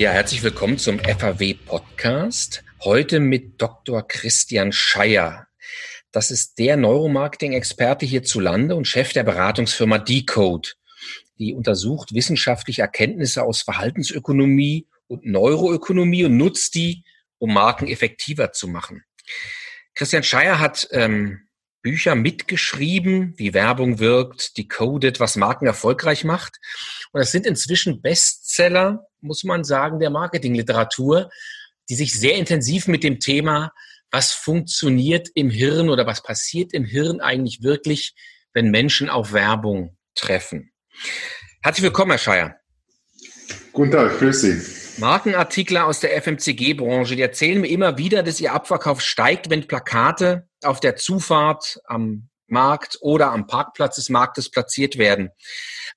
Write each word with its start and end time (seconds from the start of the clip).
Ja, 0.00 0.12
herzlich 0.12 0.42
willkommen 0.42 0.78
zum 0.78 0.98
FAW 0.98 1.52
Podcast. 1.66 2.64
Heute 2.82 3.20
mit 3.20 3.60
Dr. 3.60 4.08
Christian 4.08 4.72
Scheier. 4.72 5.46
Das 6.10 6.30
ist 6.30 6.58
der 6.58 6.78
Neuromarketing-Experte 6.78 8.06
hierzulande 8.06 8.76
und 8.76 8.86
Chef 8.86 9.12
der 9.12 9.24
Beratungsfirma 9.24 9.98
Decode. 9.98 10.70
Die 11.38 11.52
untersucht 11.52 12.14
wissenschaftliche 12.14 12.80
Erkenntnisse 12.80 13.42
aus 13.42 13.60
Verhaltensökonomie 13.60 14.88
und 15.06 15.26
Neuroökonomie 15.26 16.24
und 16.24 16.38
nutzt 16.38 16.76
die, 16.76 17.04
um 17.36 17.52
Marken 17.52 17.86
effektiver 17.86 18.52
zu 18.52 18.68
machen. 18.68 19.04
Christian 19.94 20.22
Scheier 20.22 20.60
hat 20.60 20.88
ähm, 20.92 21.46
Bücher 21.82 22.14
mitgeschrieben, 22.14 23.34
wie 23.36 23.52
Werbung 23.52 23.98
wirkt, 23.98 24.56
decoded, 24.56 25.20
was 25.20 25.36
Marken 25.36 25.66
erfolgreich 25.66 26.24
macht. 26.24 26.58
Und 27.12 27.18
das 27.18 27.32
sind 27.32 27.44
inzwischen 27.44 28.00
Bestseller, 28.00 29.09
muss 29.20 29.44
man 29.44 29.64
sagen, 29.64 30.00
der 30.00 30.10
Marketingliteratur, 30.10 31.30
die 31.88 31.94
sich 31.94 32.18
sehr 32.18 32.36
intensiv 32.36 32.86
mit 32.86 33.04
dem 33.04 33.20
Thema, 33.20 33.72
was 34.10 34.32
funktioniert 34.32 35.28
im 35.34 35.50
Hirn 35.50 35.88
oder 35.88 36.06
was 36.06 36.22
passiert 36.22 36.72
im 36.72 36.84
Hirn 36.84 37.20
eigentlich 37.20 37.62
wirklich, 37.62 38.14
wenn 38.52 38.70
Menschen 38.70 39.08
auf 39.08 39.32
Werbung 39.32 39.96
treffen. 40.14 40.72
Herzlich 41.62 41.84
willkommen, 41.84 42.12
Herr 42.12 42.18
Scheier. 42.18 42.56
Guten 43.72 43.92
Tag, 43.92 44.18
grüß 44.18 44.40
Sie. 44.40 45.00
Markenartikler 45.00 45.86
aus 45.86 46.00
der 46.00 46.20
FMCG-Branche, 46.20 47.16
die 47.16 47.22
erzählen 47.22 47.60
mir 47.60 47.68
immer 47.68 47.98
wieder, 47.98 48.22
dass 48.22 48.40
ihr 48.40 48.52
Abverkauf 48.52 49.00
steigt, 49.00 49.48
wenn 49.48 49.66
Plakate 49.66 50.48
auf 50.62 50.80
der 50.80 50.96
Zufahrt 50.96 51.80
am 51.84 52.29
Markt 52.50 52.98
oder 53.00 53.32
am 53.32 53.46
Parkplatz 53.46 53.96
des 53.96 54.08
Marktes 54.08 54.50
platziert 54.50 54.98
werden. 54.98 55.30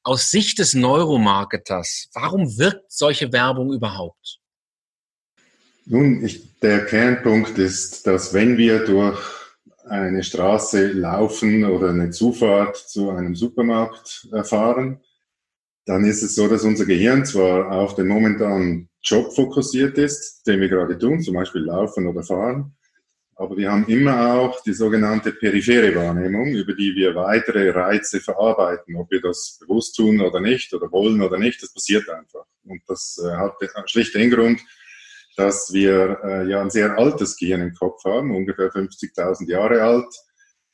Aus 0.04 0.32
Sicht 0.32 0.60
des 0.60 0.74
Neuromarketers, 0.74 2.10
warum 2.14 2.58
wirkt 2.58 2.92
solche 2.92 3.32
Werbung 3.32 3.74
überhaupt? 3.74 4.40
Nun, 5.86 6.24
ich, 6.24 6.60
der 6.60 6.86
Kernpunkt 6.86 7.58
ist, 7.58 8.08
dass 8.08 8.34
wenn 8.34 8.58
wir 8.58 8.86
durch 8.86 9.20
eine 9.86 10.24
Straße 10.24 10.94
laufen 10.94 11.66
oder 11.66 11.90
eine 11.90 12.10
Zufahrt 12.10 12.78
zu 12.78 13.10
einem 13.10 13.36
Supermarkt 13.36 14.28
erfahren, 14.32 15.02
dann 15.86 16.06
ist 16.06 16.24
es 16.24 16.36
so, 16.36 16.48
dass 16.48 16.64
unser 16.64 16.86
Gehirn 16.86 17.26
zwar 17.26 17.72
auf 17.72 17.96
den 17.96 18.08
momentanen 18.08 18.90
Job 19.02 19.34
fokussiert 19.34 19.98
ist, 19.98 20.48
den 20.48 20.62
wir 20.62 20.70
gerade 20.70 20.98
tun, 20.98 21.22
zum 21.22 21.34
Beispiel 21.34 21.62
laufen 21.62 22.08
oder 22.08 22.24
fahren, 22.24 22.76
aber 23.44 23.58
wir 23.58 23.72
haben 23.72 23.86
immer 23.88 24.34
auch 24.34 24.62
die 24.64 24.74
sogenannte 24.74 25.32
periphere 25.32 25.96
Wahrnehmung, 25.96 26.48
über 26.48 26.74
die 26.74 26.96
wir 26.96 27.14
weitere 27.16 27.70
Reize 27.70 28.20
verarbeiten, 28.20 28.96
ob 28.96 29.12
wir 29.12 29.22
das 29.22 29.58
bewusst 29.60 29.96
tun 29.96 30.22
oder 30.22 30.40
nicht 30.40 30.74
oder 30.74 30.92
wollen 30.92 31.22
oder 31.22 31.38
nicht, 31.38 31.62
das 31.62 31.74
passiert 31.74 32.10
einfach. 32.10 32.46
Und 32.66 32.82
das 32.88 33.22
äh, 33.24 33.36
hat 33.36 33.54
schlicht 33.90 34.16
den 34.16 34.32
Grund, 34.32 34.62
dass 35.36 35.72
wir 35.74 36.20
äh, 36.24 36.50
ja 36.50 36.62
ein 36.62 36.70
sehr 36.70 36.98
altes 36.98 37.38
Gehirn 37.38 37.62
im 37.62 37.74
Kopf 37.74 38.04
haben, 38.06 38.36
ungefähr 38.36 38.72
50.000 38.72 39.50
Jahre 39.50 39.82
alt, 39.82 40.14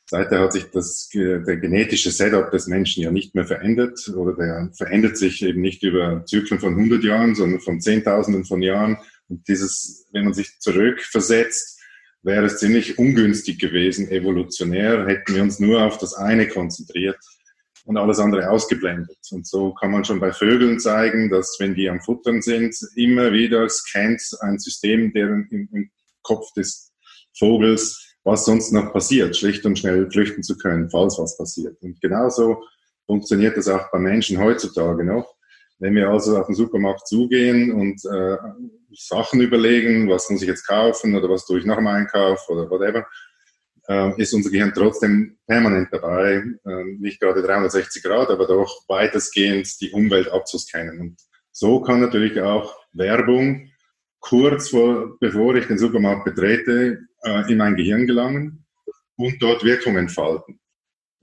Seither 0.09 0.39
hat 0.39 0.53
sich 0.53 0.65
das, 0.71 1.07
der 1.13 1.57
genetische 1.57 2.09
Setup 2.09 2.49
des 2.49 2.65
Menschen 2.65 3.03
ja 3.03 3.11
nicht 3.11 3.35
mehr 3.35 3.45
verändert 3.45 4.11
oder 4.15 4.33
der 4.33 4.71
verändert 4.75 5.17
sich 5.17 5.43
eben 5.43 5.61
nicht 5.61 5.83
über 5.83 6.25
Zyklen 6.25 6.59
von 6.59 6.73
100 6.73 7.03
Jahren, 7.03 7.35
sondern 7.35 7.59
von 7.59 7.79
Zehntausenden 7.79 8.43
von 8.43 8.63
Jahren. 8.63 8.97
Und 9.27 9.47
dieses, 9.47 10.07
wenn 10.11 10.23
man 10.23 10.33
sich 10.33 10.57
zurückversetzt, 10.57 11.78
wäre 12.23 12.45
es 12.45 12.59
ziemlich 12.59 12.97
ungünstig 12.97 13.59
gewesen, 13.59 14.09
evolutionär, 14.09 15.07
hätten 15.07 15.35
wir 15.35 15.43
uns 15.43 15.59
nur 15.59 15.83
auf 15.83 15.97
das 15.97 16.13
eine 16.13 16.47
konzentriert 16.47 17.17
und 17.85 17.97
alles 17.97 18.19
andere 18.19 18.49
ausgeblendet. 18.49 19.17
Und 19.31 19.47
so 19.47 19.73
kann 19.73 19.91
man 19.91 20.05
schon 20.05 20.19
bei 20.19 20.31
Vögeln 20.31 20.79
zeigen, 20.79 21.29
dass 21.29 21.55
wenn 21.59 21.75
die 21.75 21.89
am 21.89 22.02
Futtern 22.02 22.41
sind, 22.41 22.75
immer 22.95 23.31
wieder 23.31 23.67
scannt 23.69 24.21
ein 24.41 24.59
System, 24.59 25.13
deren 25.13 25.47
im, 25.49 25.89
Kopf 26.21 26.52
des 26.53 26.91
Vogels 27.37 28.05
was 28.23 28.45
sonst 28.45 28.71
noch 28.73 28.91
passiert, 28.93 29.35
schlicht 29.35 29.65
und 29.65 29.79
schnell 29.79 30.11
flüchten 30.11 30.43
zu 30.43 30.58
können, 30.58 30.89
falls 30.89 31.17
was 31.17 31.37
passiert. 31.37 31.81
Und 31.81 31.99
genauso 32.02 32.61
funktioniert 33.08 33.58
das 33.58 33.67
auch 33.67 33.89
bei 33.91 33.97
Menschen 33.97 34.37
heutzutage 34.37 35.03
noch. 35.03 35.33
Wenn 35.79 35.95
wir 35.95 36.09
also 36.09 36.37
auf 36.37 36.47
den 36.47 36.55
Supermarkt 36.55 37.07
zugehen 37.07 37.71
und 37.71 38.03
äh, 38.05 38.37
Sachen 38.91 39.41
überlegen, 39.41 40.09
was 40.09 40.29
muss 40.29 40.41
ich 40.41 40.47
jetzt 40.47 40.67
kaufen 40.67 41.15
oder 41.15 41.29
was 41.29 41.45
tue 41.45 41.59
ich 41.59 41.65
nach 41.65 41.77
dem 41.77 41.87
Einkauf 41.87 42.47
oder 42.49 42.69
whatever, 42.69 43.05
äh, 43.87 44.21
ist 44.21 44.33
unser 44.33 44.49
Gehirn 44.51 44.73
trotzdem 44.73 45.37
permanent 45.47 45.89
dabei, 45.91 46.43
äh, 46.65 46.83
nicht 46.99 47.19
gerade 47.19 47.41
360 47.41 48.03
Grad, 48.03 48.29
aber 48.29 48.45
doch 48.45 48.83
weitestgehend 48.87 49.79
die 49.81 49.91
Umwelt 49.91 50.29
abzuscannen. 50.29 50.99
Und 50.99 51.17
so 51.51 51.81
kann 51.81 52.01
natürlich 52.01 52.39
auch 52.41 52.75
Werbung 52.93 53.69
kurz 54.19 54.69
vor, 54.69 55.17
bevor 55.19 55.55
ich 55.55 55.67
den 55.67 55.77
Supermarkt 55.77 56.25
betrete, 56.25 56.99
äh, 57.23 57.51
in 57.51 57.57
mein 57.57 57.75
Gehirn 57.75 58.05
gelangen 58.05 58.65
und 59.17 59.41
dort 59.41 59.63
Wirkung 59.63 59.97
entfalten. 59.97 60.59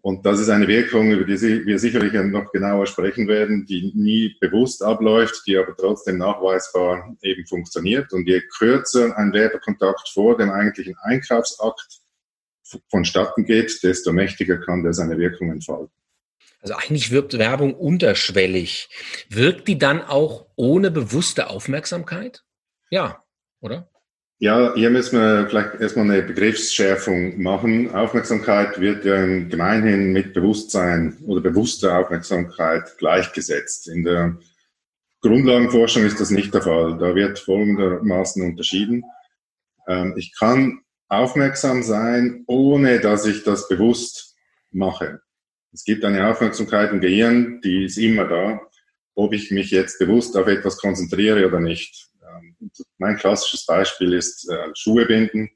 Und 0.06 0.24
das 0.24 0.38
ist 0.38 0.50
eine 0.50 0.68
Wirkung, 0.68 1.10
über 1.10 1.24
die 1.24 1.66
wir 1.66 1.80
sicherlich 1.80 2.12
noch 2.12 2.52
genauer 2.52 2.86
sprechen 2.86 3.26
werden, 3.26 3.66
die 3.66 3.90
nie 3.92 4.36
bewusst 4.40 4.80
abläuft, 4.80 5.42
die 5.48 5.56
aber 5.56 5.76
trotzdem 5.76 6.18
nachweisbar 6.18 7.16
eben 7.22 7.44
funktioniert. 7.44 8.12
Und 8.12 8.28
je 8.28 8.40
kürzer 8.56 9.18
ein 9.18 9.32
Werbekontakt 9.32 10.08
vor 10.10 10.36
dem 10.36 10.52
eigentlichen 10.52 10.94
Einkaufsakt 11.02 12.02
vonstatten 12.88 13.46
geht, 13.46 13.82
desto 13.82 14.12
mächtiger 14.12 14.58
kann 14.58 14.84
der 14.84 14.92
seine 14.92 15.18
Wirkung 15.18 15.50
entfalten. 15.50 15.90
Also 16.60 16.74
eigentlich 16.74 17.10
wirkt 17.10 17.36
Werbung 17.36 17.74
unterschwellig. 17.74 18.88
Wirkt 19.28 19.66
die 19.66 19.76
dann 19.76 20.02
auch 20.02 20.46
ohne 20.54 20.92
bewusste 20.92 21.50
Aufmerksamkeit? 21.50 22.44
Ja, 22.90 23.24
oder? 23.58 23.90
Ja, 24.38 24.74
hier 24.74 24.91
müssen 24.91 25.19
wir 25.19 25.48
vielleicht 25.48 25.80
erstmal 25.80 26.10
eine 26.10 26.22
Begriffsschärfung 26.22 27.41
machen. 27.41 27.94
Aufmerksamkeit 27.94 28.78
wird 28.78 29.06
ja 29.06 29.16
gemeinhin 29.24 30.12
mit 30.12 30.34
Bewusstsein 30.34 31.16
oder 31.24 31.41
bewusster 31.41 31.98
Aufmerksamkeit 31.98 32.98
gleichgesetzt. 32.98 33.88
In 33.88 34.04
der 34.04 34.36
Grundlagenforschung 35.22 36.04
ist 36.04 36.20
das 36.20 36.30
nicht 36.30 36.52
der 36.52 36.60
Fall. 36.60 36.98
Da 36.98 37.14
wird 37.14 37.38
folgendermaßen 37.38 38.42
unterschieden. 38.42 39.04
Ähm, 39.88 40.12
ich 40.19 40.34
kann 40.38 40.80
aufmerksam 41.08 41.82
sein, 41.82 42.44
ohne 42.47 43.00
dass 43.00 43.24
ich 43.24 43.42
das 43.42 43.68
bewusst 43.68 44.36
mache. 44.70 45.22
Es 45.72 45.84
gibt 45.84 46.04
eine 46.04 46.28
Aufmerksamkeit 46.28 46.92
im 46.92 47.00
Gehirn, 47.00 47.62
die 47.62 47.86
ist 47.86 47.97
immer 47.97 48.26
da, 48.26 48.60
ob 49.14 49.32
ich 49.32 49.50
mich 49.50 49.70
jetzt 49.70 49.98
bewusst 49.98 50.36
auf 50.36 50.47
etwas 50.47 50.76
konzentriere 50.76 51.47
oder 51.47 51.60
nicht. 51.60 52.10
Ähm, 52.38 52.56
mein 52.98 53.16
klassisches 53.16 53.66
Beispiel 53.66 54.12
ist 54.12 54.48
äh, 54.50 54.69
Schuhe 54.74 55.06
binden. 55.06 55.50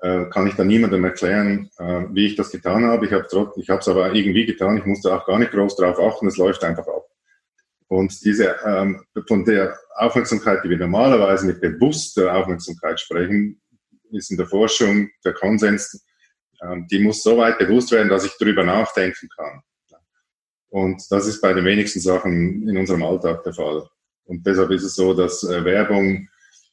Äh, 0.00 0.26
kann 0.30 0.48
ich 0.48 0.54
da 0.54 0.64
niemandem 0.64 1.04
erklären, 1.04 1.70
äh, 1.78 2.04
wie 2.10 2.26
ich 2.26 2.36
das 2.36 2.50
getan 2.50 2.84
habe. 2.84 3.06
Ich 3.06 3.12
habe 3.12 3.78
es 3.80 3.88
aber 3.88 4.12
irgendwie 4.12 4.46
getan. 4.46 4.78
Ich 4.78 4.84
musste 4.84 5.14
auch 5.14 5.26
gar 5.26 5.38
nicht 5.38 5.52
groß 5.52 5.76
darauf 5.76 6.00
achten. 6.00 6.26
Es 6.26 6.36
läuft 6.36 6.64
einfach 6.64 6.86
ab. 6.86 7.06
Und 7.86 8.24
diese 8.24 8.56
ähm, 8.64 9.04
von 9.28 9.44
der 9.44 9.78
Aufmerksamkeit, 9.96 10.64
die 10.64 10.70
wir 10.70 10.78
normalerweise 10.78 11.46
mit 11.46 11.60
bewusster 11.60 12.34
Aufmerksamkeit 12.34 12.98
sprechen, 12.98 13.60
ist 14.12 14.30
in 14.30 14.38
der 14.38 14.46
Forschung 14.46 15.10
der 15.24 15.34
Konsens, 15.34 16.04
ähm, 16.62 16.86
die 16.90 17.00
muss 17.00 17.22
so 17.22 17.36
weit 17.36 17.58
bewusst 17.58 17.92
werden, 17.92 18.08
dass 18.08 18.24
ich 18.24 18.32
darüber 18.38 18.64
nachdenken 18.64 19.28
kann. 19.36 19.62
Und 20.70 21.04
das 21.10 21.26
ist 21.26 21.42
bei 21.42 21.52
den 21.52 21.66
wenigsten 21.66 22.00
Sachen 22.00 22.66
in 22.66 22.78
unserem 22.78 23.02
Alltag 23.02 23.42
der 23.44 23.52
Fall. 23.52 23.86
Und 24.24 24.46
deshalb 24.46 24.70
ist 24.70 24.84
es 24.84 24.94
so, 24.94 25.14
dass 25.14 25.42
äh, 25.44 25.64
Werbung 25.64 26.28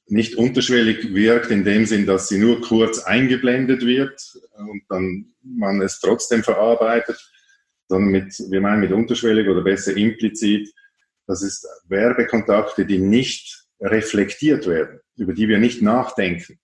nicht 0.08 0.36
unterschwellig 0.36 1.14
wirkt, 1.14 1.52
in 1.52 1.64
dem 1.64 1.86
Sinn, 1.86 2.06
dass 2.06 2.28
sie 2.28 2.40
nur 2.40 2.62
kurz 2.62 3.00
eingeblendet 3.00 3.86
wird 3.86 4.20
und 4.58 4.82
dann 4.90 5.34
man 5.44 5.82
es 5.82 6.00
trotzdem 6.00 6.44
verarbeitet, 6.44 7.18
sondern 7.88 8.12
mit, 8.12 8.34
wir 8.50 8.62
meinen 8.62 8.82
mit 8.82 8.92
unterschwellig 8.92 9.48
oder 9.48 9.62
besser 9.62 9.96
implizit, 9.96 10.74
das 11.28 11.44
ist 11.44 11.68
Werbekontakte, 11.88 12.86
die 12.86 12.98
nicht 12.98 13.66
reflektiert 13.80 14.68
werden, 14.68 15.00
über 15.16 15.34
die 15.34 15.48
wir 15.48 15.60
nicht 15.60 15.82
nachdenken. 15.82 16.60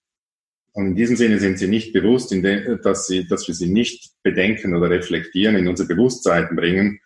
Und 0.72 0.88
in 0.88 0.96
diesem 0.96 1.16
Sinne 1.16 1.38
sind 1.38 1.58
sie 1.58 1.68
nicht 1.68 1.92
bewusst, 1.92 2.32
dem, 2.32 2.42
dass, 2.82 3.06
sie, 3.06 3.26
dass 3.26 3.46
wir 3.48 3.54
sie 3.54 3.68
nicht 3.68 4.12
bedenken 4.22 4.74
oder 4.74 4.90
reflektieren, 4.90 5.56
in 5.56 5.68
unser 5.68 5.86
Bewusstsein 5.86 6.54
bringen, 6.54 7.00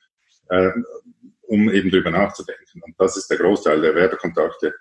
äh, 0.49 0.71
um 1.51 1.69
eben 1.69 1.91
drüber 1.91 2.11
nachzudenken. 2.11 2.81
Und 2.83 2.95
das 2.99 3.17
ist 3.17 3.29
der 3.29 3.39
Großteil 3.39 3.81
der 3.81 3.95
Werbekontakte. 3.95 4.73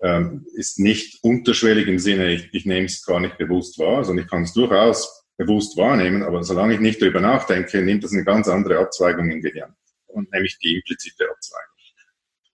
Ähm, 0.00 0.46
ist 0.54 0.78
nicht 0.78 1.22
unterschwellig 1.22 1.86
im 1.86 1.98
Sinne, 1.98 2.32
ich, 2.32 2.48
ich 2.54 2.64
nehme 2.64 2.86
es 2.86 3.04
gar 3.04 3.20
nicht 3.20 3.36
bewusst 3.36 3.78
wahr, 3.78 4.04
sondern 4.04 4.24
ich 4.24 4.30
kann 4.30 4.44
es 4.44 4.54
durchaus 4.54 5.26
bewusst 5.36 5.76
wahrnehmen, 5.76 6.22
aber 6.22 6.42
solange 6.44 6.74
ich 6.74 6.80
nicht 6.80 7.02
drüber 7.02 7.20
nachdenke, 7.20 7.82
nimmt 7.82 8.04
das 8.04 8.12
eine 8.12 8.24
ganz 8.24 8.48
andere 8.48 8.78
Abzweigung 8.78 9.30
im 9.30 9.42
Gehirn. 9.42 9.74
Und 10.06 10.32
nämlich 10.32 10.58
die 10.58 10.76
implizite 10.76 11.28
Abzweigung. 11.30 11.68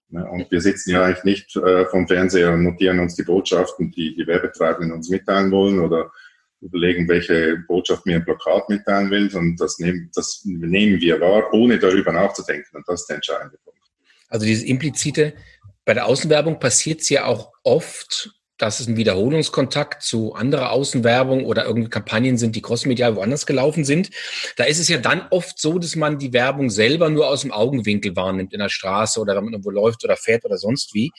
Ne, 0.08 0.30
und 0.30 0.50
wir 0.50 0.60
sitzen 0.60 0.90
ja 0.90 1.04
eigentlich 1.04 1.24
nicht 1.24 1.56
äh, 1.56 1.86
vom 1.86 2.06
Fernseher 2.08 2.52
und 2.52 2.64
notieren 2.64 3.00
uns 3.00 3.14
die 3.14 3.22
Botschaften, 3.22 3.90
die 3.90 4.14
die 4.14 4.26
Werbetreibenden 4.26 4.92
uns 4.92 5.08
mitteilen 5.08 5.50
wollen 5.50 5.80
oder 5.80 6.10
überlegen, 6.64 7.08
welche 7.08 7.58
Botschaft 7.68 8.06
mir 8.06 8.16
ein 8.16 8.24
Plakat 8.24 8.68
mitteilen 8.68 9.10
will. 9.10 9.34
Und 9.36 9.56
das 9.60 9.78
nehmen, 9.78 10.10
das 10.14 10.42
nehmen 10.44 11.00
wir 11.00 11.20
wahr, 11.20 11.52
ohne 11.52 11.78
darüber 11.78 12.12
nachzudenken. 12.12 12.76
Und 12.76 12.88
das 12.88 13.02
ist 13.02 13.06
der 13.08 13.16
entscheidende 13.16 13.58
Punkt. 13.64 13.78
Also 14.28 14.46
dieses 14.46 14.64
implizite, 14.64 15.34
Bei 15.84 15.94
der 15.94 16.06
Außenwerbung 16.06 16.58
passiert 16.58 17.02
es 17.02 17.10
ja 17.10 17.26
auch 17.26 17.52
oft, 17.62 18.30
dass 18.58 18.78
es 18.78 18.86
ein 18.86 18.96
Wiederholungskontakt 18.96 20.02
zu 20.02 20.34
anderer 20.34 20.70
Außenwerbung 20.70 21.44
oder 21.44 21.64
irgendwie 21.64 21.90
Kampagnen 21.90 22.38
sind, 22.38 22.54
die 22.54 22.62
crossmedial 22.62 23.16
woanders 23.16 23.46
gelaufen 23.46 23.84
sind. 23.84 24.10
Da 24.56 24.64
ist 24.64 24.78
es 24.78 24.88
ja 24.88 24.98
dann 24.98 25.26
oft 25.30 25.58
so, 25.58 25.78
dass 25.78 25.96
man 25.96 26.18
die 26.18 26.32
Werbung 26.32 26.70
selber 26.70 27.10
nur 27.10 27.28
aus 27.28 27.40
dem 27.40 27.50
Augenwinkel 27.50 28.14
wahrnimmt, 28.14 28.52
in 28.52 28.60
der 28.60 28.68
Straße 28.68 29.18
oder 29.20 29.34
wenn 29.34 29.44
man 29.44 29.54
irgendwo 29.54 29.70
läuft 29.70 30.04
oder 30.04 30.16
fährt 30.16 30.44
oder 30.44 30.56
sonst 30.56 30.94
wie. 30.94 31.10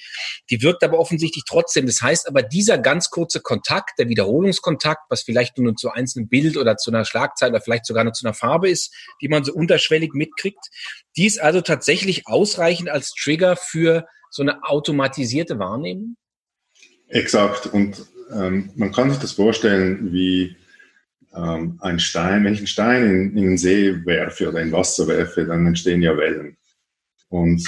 Die 0.50 0.62
wirkt 0.62 0.84
aber 0.84 0.98
offensichtlich 0.98 1.44
trotzdem. 1.48 1.86
Das 1.86 2.02
heißt 2.02 2.28
aber, 2.28 2.42
dieser 2.42 2.78
ganz 2.78 3.10
kurze 3.10 3.42
Kontakt, 3.42 4.00
der 4.00 4.08
Wiederholungskontakt, 4.08 5.02
was 5.10 5.24
vielleicht 5.24 5.58
nur 5.58 5.76
zu 5.76 5.92
einzelnen 5.92 6.30
Bild 6.30 6.56
oder 6.56 6.78
zu 6.78 6.90
einer 6.90 7.04
Schlagzeile 7.04 7.52
oder 7.52 7.62
vielleicht 7.62 7.86
sogar 7.86 8.06
nur 8.06 8.14
zu 8.14 8.26
einer 8.26 8.34
Farbe 8.34 8.70
ist, 8.70 8.94
die 9.22 9.28
man 9.28 9.44
so 9.44 9.54
unterschwellig 9.54 10.14
mitkriegt, 10.14 10.70
die 11.18 11.26
ist 11.26 11.42
also 11.42 11.62
tatsächlich 11.62 12.28
ausreichend 12.28 12.90
als 12.90 13.12
Trigger 13.12 13.56
für 13.58 14.06
so 14.30 14.42
eine 14.42 14.64
automatisierte 14.64 15.60
Wahrnehmung? 15.60 16.16
Exakt. 17.10 17.68
Und 17.68 18.06
ähm, 18.34 18.72
man 18.76 18.92
kann 18.92 19.10
sich 19.10 19.20
das 19.20 19.34
vorstellen 19.34 20.12
wie 20.12 20.56
ähm, 21.36 21.78
ein 21.82 22.00
Stein. 22.00 22.44
Wenn 22.44 22.54
ich 22.54 22.60
einen 22.60 22.68
Stein 22.68 23.04
in, 23.04 23.38
in 23.38 23.44
den 23.44 23.58
See 23.58 24.06
werfe 24.06 24.50
oder 24.50 24.62
in 24.62 24.72
Wasser 24.72 25.08
werfe, 25.08 25.46
dann 25.46 25.68
entstehen 25.68 26.02
ja 26.02 26.18
Wellen. 26.18 26.58
Und 27.30 27.64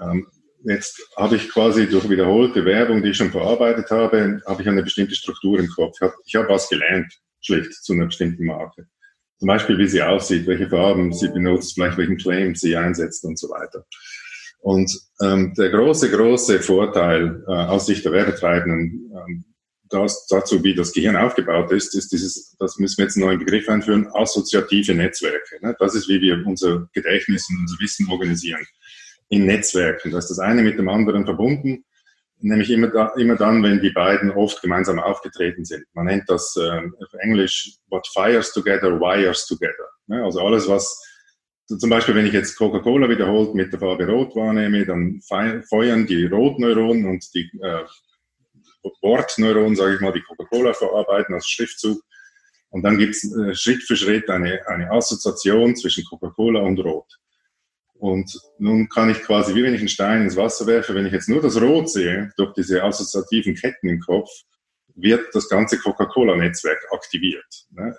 ähm, 0.00 0.26
jetzt 0.64 1.00
habe 1.16 1.36
ich 1.36 1.50
quasi 1.50 1.88
durch 1.88 2.08
wiederholte 2.08 2.64
Werbung, 2.64 3.02
die 3.02 3.10
ich 3.10 3.16
schon 3.16 3.30
verarbeitet 3.30 3.90
habe, 3.90 4.40
habe 4.46 4.62
ich 4.62 4.68
eine 4.68 4.82
bestimmte 4.82 5.14
Struktur 5.14 5.58
im 5.58 5.68
Kopf. 5.68 5.96
Ich 5.96 6.02
habe, 6.02 6.14
ich 6.24 6.34
habe 6.36 6.48
was 6.48 6.68
gelernt, 6.68 7.12
schlicht 7.40 7.72
zu 7.72 7.92
einer 7.92 8.06
bestimmten 8.06 8.44
Marke. 8.44 8.86
Zum 9.38 9.46
Beispiel, 9.46 9.78
wie 9.78 9.86
sie 9.86 10.02
aussieht, 10.02 10.46
welche 10.46 10.68
Farben 10.68 11.12
sie 11.12 11.28
benutzt, 11.28 11.74
vielleicht 11.74 11.96
welchen 11.96 12.16
Claim 12.16 12.56
sie 12.56 12.76
einsetzt 12.76 13.24
und 13.24 13.38
so 13.38 13.48
weiter. 13.50 13.84
Und 14.60 14.92
ähm, 15.22 15.54
der 15.56 15.70
große, 15.70 16.10
große 16.10 16.60
Vorteil 16.60 17.44
äh, 17.46 17.52
aus 17.52 17.86
Sicht 17.86 18.04
der 18.04 18.12
Werbetreibenden, 18.12 19.12
ähm, 19.14 19.44
das, 19.90 20.26
dazu, 20.26 20.62
wie 20.62 20.74
das 20.74 20.92
Gehirn 20.92 21.16
aufgebaut 21.16 21.72
ist, 21.72 21.94
ist 21.94 22.12
dieses, 22.12 22.56
das 22.58 22.78
müssen 22.78 22.98
wir 22.98 23.04
jetzt 23.04 23.16
einen 23.16 23.26
neuen 23.26 23.38
Begriff 23.38 23.68
einführen, 23.68 24.08
assoziative 24.12 24.94
Netzwerke. 24.94 25.58
Ne? 25.62 25.74
Das 25.78 25.94
ist, 25.94 26.08
wie 26.08 26.20
wir 26.20 26.44
unser 26.46 26.88
Gedächtnis 26.92 27.48
und 27.48 27.60
unser 27.60 27.76
Wissen 27.80 28.10
organisieren. 28.10 28.64
In 29.30 29.46
Netzwerken. 29.46 30.10
Da 30.10 30.18
ist 30.18 30.28
das 30.28 30.38
eine 30.38 30.62
mit 30.62 30.78
dem 30.78 30.88
anderen 30.88 31.24
verbunden, 31.24 31.84
nämlich 32.40 32.70
immer, 32.70 32.88
da, 32.88 33.12
immer 33.16 33.36
dann, 33.36 33.62
wenn 33.62 33.80
die 33.80 33.90
beiden 33.90 34.30
oft 34.30 34.62
gemeinsam 34.62 34.98
aufgetreten 34.98 35.64
sind. 35.64 35.84
Man 35.94 36.06
nennt 36.06 36.24
das 36.28 36.56
äh, 36.56 36.80
auf 36.80 37.14
Englisch, 37.20 37.76
what 37.88 38.06
fires 38.12 38.52
together, 38.52 39.00
wires 39.00 39.46
together. 39.46 39.88
Ne? 40.06 40.22
Also 40.24 40.40
alles, 40.40 40.68
was 40.68 41.02
zum 41.76 41.90
Beispiel, 41.90 42.14
wenn 42.14 42.26
ich 42.26 42.32
jetzt 42.32 42.56
Coca-Cola 42.56 43.08
wiederholt 43.08 43.54
mit 43.54 43.72
der 43.72 43.80
Farbe 43.80 44.06
Rot 44.06 44.34
wahrnehme, 44.34 44.86
dann 44.86 45.20
feuern 45.20 46.06
die 46.06 46.24
Rotneuronen 46.24 47.06
und 47.06 47.24
die 47.34 47.50
äh, 47.60 47.84
Wortneuronen, 49.02 49.76
sage 49.76 49.96
ich 49.96 50.00
mal, 50.00 50.12
die 50.12 50.22
Coca-Cola 50.22 50.72
verarbeiten 50.72 51.34
als 51.34 51.46
Schriftzug. 51.46 52.00
Und 52.70 52.82
dann 52.82 52.96
gibt 52.96 53.14
es 53.14 53.36
äh, 53.36 53.54
Schritt 53.54 53.82
für 53.82 53.96
Schritt 53.96 54.30
eine, 54.30 54.66
eine 54.66 54.90
Assoziation 54.90 55.76
zwischen 55.76 56.04
Coca-Cola 56.04 56.60
und 56.60 56.78
Rot. 56.80 57.18
Und 57.94 58.30
nun 58.58 58.88
kann 58.88 59.10
ich 59.10 59.20
quasi, 59.22 59.54
wie 59.54 59.62
wenn 59.62 59.74
ich 59.74 59.80
einen 59.80 59.88
Stein 59.88 60.22
ins 60.22 60.36
Wasser 60.36 60.66
werfe, 60.66 60.94
wenn 60.94 61.06
ich 61.06 61.12
jetzt 61.12 61.28
nur 61.28 61.42
das 61.42 61.60
Rot 61.60 61.90
sehe, 61.90 62.32
durch 62.36 62.54
diese 62.54 62.82
assoziativen 62.82 63.54
Ketten 63.56 63.88
im 63.88 64.00
Kopf, 64.00 64.30
wird 65.00 65.34
das 65.34 65.48
ganze 65.48 65.78
Coca-Cola-Netzwerk 65.78 66.80
aktiviert. 66.92 67.66
Ne? 67.70 67.94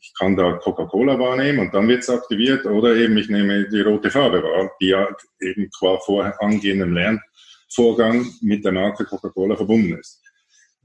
Ich 0.00 0.12
kann 0.18 0.36
da 0.36 0.52
Coca-Cola 0.54 1.18
wahrnehmen 1.18 1.60
und 1.60 1.74
dann 1.74 1.88
wird 1.88 2.02
es 2.02 2.10
aktiviert 2.10 2.66
oder 2.66 2.94
eben 2.94 3.16
ich 3.16 3.28
nehme 3.28 3.68
die 3.68 3.80
rote 3.80 4.10
Farbe 4.10 4.42
wahr, 4.42 4.70
die 4.80 4.88
ja 4.88 5.08
eben 5.40 5.70
qua 5.78 5.98
vorher 5.98 6.40
angehenden 6.42 6.94
Lernvorgang 6.94 8.26
mit 8.42 8.64
der 8.64 8.72
Marke 8.72 9.04
Coca-Cola 9.04 9.56
verbunden 9.56 9.98
ist. 9.98 10.20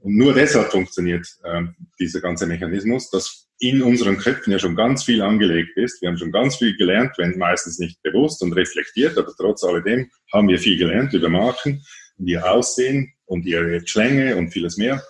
Und 0.00 0.16
nur 0.16 0.32
deshalb 0.32 0.70
funktioniert 0.70 1.26
äh, 1.42 1.62
dieser 1.98 2.20
ganze 2.20 2.46
Mechanismus, 2.46 3.10
dass 3.10 3.48
in 3.58 3.82
unseren 3.82 4.16
Köpfen 4.16 4.52
ja 4.52 4.58
schon 4.58 4.76
ganz 4.76 5.02
viel 5.02 5.20
angelegt 5.20 5.76
ist. 5.76 6.00
Wir 6.00 6.08
haben 6.08 6.18
schon 6.18 6.30
ganz 6.30 6.56
viel 6.56 6.76
gelernt, 6.76 7.12
wenn 7.18 7.36
meistens 7.36 7.78
nicht 7.78 8.00
bewusst 8.02 8.40
und 8.42 8.52
reflektiert, 8.52 9.18
aber 9.18 9.32
trotz 9.36 9.64
alledem 9.64 10.08
haben 10.32 10.48
wir 10.48 10.58
viel 10.58 10.78
gelernt 10.78 11.12
über 11.12 11.28
Marken 11.28 11.82
und 12.16 12.28
ihr 12.28 12.48
Aussehen 12.48 13.12
und 13.26 13.44
ihre 13.44 13.84
Schlänge 13.86 14.36
und 14.36 14.50
vieles 14.50 14.76
mehr. 14.76 15.02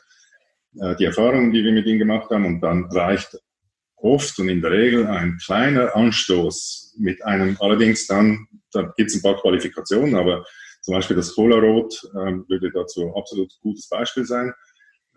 Äh, 0.77 0.97
die 0.97 1.05
Erfahrungen, 1.05 1.53
die 1.53 1.65
wir 1.65 1.73
mit 1.73 1.87
ihnen 1.87 1.99
gemacht 1.99 2.31
haben. 2.31 2.45
Und 2.45 2.61
dann 2.61 2.85
reicht 2.87 3.37
oft 3.97 4.39
und 4.39 4.49
in 4.49 4.61
der 4.61 4.71
Regel 4.71 5.07
ein 5.07 5.39
kleiner 5.45 5.95
Anstoß 5.97 6.97
mit 6.99 7.25
einem, 7.25 7.57
allerdings 7.61 8.07
dann, 8.07 8.47
da 8.73 8.93
gibt 8.97 9.11
es 9.11 9.17
ein 9.17 9.23
paar 9.23 9.41
Qualifikationen, 9.41 10.15
aber 10.15 10.45
zum 10.83 10.95
Beispiel 10.95 11.17
das 11.17 11.35
Cola-Rot 11.35 12.09
ähm, 12.15 12.45
würde 12.49 12.71
dazu 12.71 13.13
absolut 13.17 13.53
gutes 13.61 13.89
Beispiel 13.89 14.25
sein, 14.25 14.53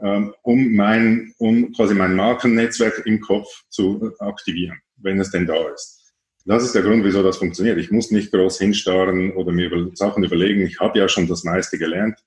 ähm, 0.01 0.33
um 0.42 0.74
mein, 0.74 1.33
um 1.38 1.71
quasi 1.74 1.94
mein 1.94 2.15
Markennetzwerk 2.15 3.03
im 3.06 3.21
Kopf 3.21 3.48
zu 3.69 4.12
aktivieren, 4.19 4.80
wenn 4.98 5.19
es 5.19 5.30
denn 5.30 5.45
da 5.45 5.69
ist. 5.69 6.00
Das 6.45 6.63
ist 6.63 6.74
der 6.74 6.81
Grund, 6.81 7.03
wieso 7.03 7.21
das 7.21 7.38
funktioniert. 7.38 7.77
Ich 7.77 7.92
muss 7.92 8.09
nicht 8.09 8.31
groß 8.31 8.57
hinstarren 8.57 9.31
oder 9.33 9.51
mir 9.51 9.92
Sachen 9.94 10.24
überlegen. 10.24 10.62
Ich 10.62 10.80
habe 10.80 10.98
ja 10.98 11.07
schon 11.07 11.27
das 11.27 11.44
meiste 11.44 11.77
gelernt 11.77 12.18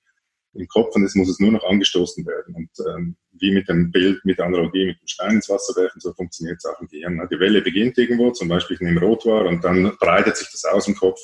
im 0.55 0.69
Kopf 0.69 0.95
und 0.95 1.03
jetzt 1.03 1.17
muss 1.17 1.29
es 1.29 1.41
nur 1.41 1.53
noch 1.53 1.65
angestoßen 1.65 2.25
werden. 2.27 2.55
Und 2.55 2.71
ähm, 2.87 3.17
wie 3.33 3.53
mit 3.53 3.69
dem 3.69 3.91
Bild, 3.91 4.25
mit 4.25 4.39
der 4.39 4.47
Analogie, 4.47 4.87
mit 4.87 5.01
dem 5.01 5.09
Stein 5.09 5.37
ins 5.37 5.49
Wasser 5.49 5.81
werfen, 5.81 6.01
so 6.01 6.13
funktioniert 6.13 6.59
es 6.59 6.65
auch 6.65 6.81
im 6.81 6.89
Gehirn. 6.89 7.29
Die 7.31 7.41
Welle 7.41 7.61
beginnt 7.63 7.99
irgendwo, 7.99 8.31
zum 8.31 8.49
Beispiel 8.49 8.77
ich 8.77 8.81
nehme 8.81 9.01
Rot 9.01 9.27
wahr 9.27 9.47
und 9.47 9.65
dann 9.65 9.97
breitet 9.99 10.37
sich 10.37 10.51
das 10.51 10.65
aus 10.65 10.89
im 10.89 10.95
Kopf. 10.95 11.21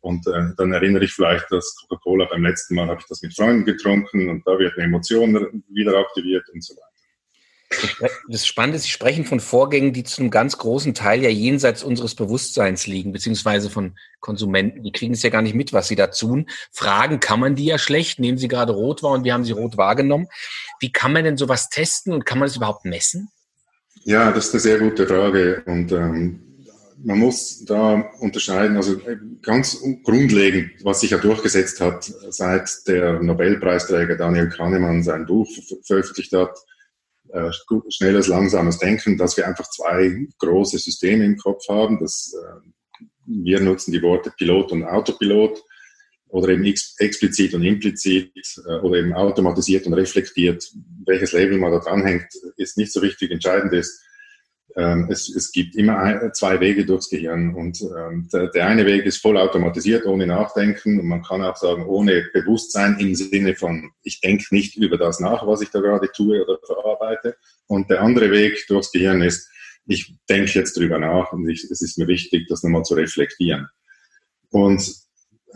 Und 0.00 0.26
äh, 0.26 0.54
dann 0.56 0.72
erinnere 0.72 1.04
ich 1.04 1.12
vielleicht, 1.12 1.50
dass 1.50 1.76
Coca-Cola 1.76 2.26
beim 2.26 2.44
letzten 2.44 2.74
Mal 2.74 2.88
habe 2.88 3.00
ich 3.00 3.06
das 3.06 3.22
mit 3.22 3.34
Freunden 3.34 3.64
getrunken 3.64 4.28
und 4.28 4.46
da 4.46 4.58
wird 4.58 4.74
eine 4.74 4.84
Emotion 4.84 5.62
wieder 5.68 5.96
aktiviert 5.96 6.48
und 6.50 6.62
so 6.62 6.74
weiter. 6.74 6.93
Das 8.28 8.46
Spannende 8.46 8.76
ist, 8.76 8.84
Sie 8.84 8.90
sprechen 8.90 9.24
von 9.24 9.40
Vorgängen, 9.40 9.92
die 9.92 10.04
zu 10.04 10.20
einem 10.20 10.30
ganz 10.30 10.58
großen 10.58 10.94
Teil 10.94 11.22
ja 11.22 11.30
jenseits 11.30 11.82
unseres 11.82 12.14
Bewusstseins 12.14 12.86
liegen, 12.86 13.12
beziehungsweise 13.12 13.70
von 13.70 13.96
Konsumenten. 14.20 14.82
Die 14.82 14.92
kriegen 14.92 15.14
es 15.14 15.22
ja 15.22 15.30
gar 15.30 15.42
nicht 15.42 15.54
mit, 15.54 15.72
was 15.72 15.88
sie 15.88 15.96
da 15.96 16.06
tun. 16.08 16.46
Fragen 16.72 17.20
kann 17.20 17.40
man 17.40 17.54
die 17.54 17.66
ja 17.66 17.78
schlecht. 17.78 18.18
Nehmen 18.18 18.38
Sie 18.38 18.48
gerade 18.48 18.72
rot 18.72 19.02
wahr 19.02 19.12
und 19.12 19.24
wie 19.24 19.32
haben 19.32 19.44
Sie 19.44 19.52
rot 19.52 19.76
wahrgenommen? 19.76 20.28
Wie 20.80 20.92
kann 20.92 21.12
man 21.12 21.24
denn 21.24 21.36
sowas 21.36 21.68
testen 21.68 22.12
und 22.12 22.24
kann 22.24 22.38
man 22.38 22.48
das 22.48 22.56
überhaupt 22.56 22.84
messen? 22.84 23.28
Ja, 24.04 24.32
das 24.32 24.46
ist 24.46 24.54
eine 24.54 24.60
sehr 24.60 24.78
gute 24.78 25.06
Frage 25.06 25.62
und 25.66 25.92
ähm, 25.92 26.40
man 27.04 27.18
muss 27.18 27.64
da 27.64 28.10
unterscheiden, 28.20 28.76
also 28.76 28.94
äh, 29.00 29.16
ganz 29.42 29.82
grundlegend, 30.02 30.72
was 30.82 31.00
sich 31.00 31.10
ja 31.10 31.18
durchgesetzt 31.18 31.80
hat, 31.80 32.04
seit 32.30 32.70
der 32.86 33.22
Nobelpreisträger 33.22 34.16
Daniel 34.16 34.48
Kahnemann 34.48 35.02
sein 35.02 35.26
Buch 35.26 35.48
veröffentlicht 35.84 36.32
hat, 36.32 36.56
äh, 37.34 37.50
schnelles, 37.88 38.28
langsames 38.28 38.78
Denken, 38.78 39.18
dass 39.18 39.36
wir 39.36 39.46
einfach 39.46 39.68
zwei 39.68 40.26
große 40.38 40.78
Systeme 40.78 41.24
im 41.24 41.36
Kopf 41.36 41.68
haben. 41.68 41.98
Das, 41.98 42.32
äh, 42.32 43.04
wir 43.26 43.60
nutzen 43.60 43.92
die 43.92 44.02
Worte 44.02 44.32
Pilot 44.36 44.72
und 44.72 44.84
Autopilot 44.84 45.62
oder 46.28 46.48
eben 46.48 46.64
ex 46.64 46.94
explizit 46.98 47.54
und 47.54 47.64
implizit 47.64 48.32
äh, 48.66 48.76
oder 48.80 48.98
eben 48.98 49.12
automatisiert 49.14 49.86
und 49.86 49.94
reflektiert. 49.94 50.64
Welches 51.06 51.32
Label 51.32 51.58
man 51.58 51.72
da 51.72 51.80
dranhängt, 51.80 52.28
ist 52.56 52.78
nicht 52.78 52.92
so 52.92 53.02
wichtig. 53.02 53.30
Entscheidend 53.30 53.72
ist, 53.72 54.00
ähm, 54.76 55.08
es, 55.10 55.28
es 55.28 55.52
gibt 55.52 55.76
immer 55.76 55.98
ein, 55.98 56.34
zwei 56.34 56.58
Wege 56.58 56.84
durchs 56.84 57.08
Gehirn 57.08 57.54
und 57.54 57.80
ähm, 57.82 58.28
der, 58.32 58.48
der, 58.48 58.66
eine 58.66 58.84
Weg 58.86 59.06
ist 59.06 59.18
voll 59.18 59.38
automatisiert, 59.38 60.04
ohne 60.04 60.26
Nachdenken 60.26 60.98
und 60.98 61.06
man 61.06 61.22
kann 61.22 61.42
auch 61.42 61.56
sagen, 61.56 61.86
ohne 61.86 62.26
Bewusstsein 62.32 62.98
im 62.98 63.14
Sinne 63.14 63.54
von, 63.54 63.92
ich 64.02 64.20
denke 64.20 64.46
nicht 64.50 64.76
über 64.76 64.98
das 64.98 65.20
nach, 65.20 65.46
was 65.46 65.60
ich 65.60 65.70
da 65.70 65.80
gerade 65.80 66.10
tue 66.10 66.42
oder 66.42 66.58
verarbeite. 66.66 67.36
Und 67.66 67.88
der 67.88 68.02
andere 68.02 68.30
Weg 68.32 68.64
durchs 68.66 68.90
Gehirn 68.90 69.22
ist, 69.22 69.48
ich 69.86 70.16
denke 70.28 70.50
jetzt 70.52 70.76
drüber 70.76 70.98
nach 70.98 71.32
und 71.32 71.48
ich, 71.48 71.64
es 71.64 71.80
ist 71.80 71.98
mir 71.98 72.08
wichtig, 72.08 72.48
das 72.48 72.62
nochmal 72.62 72.82
zu 72.82 72.94
reflektieren. 72.94 73.68
Und 74.50 74.92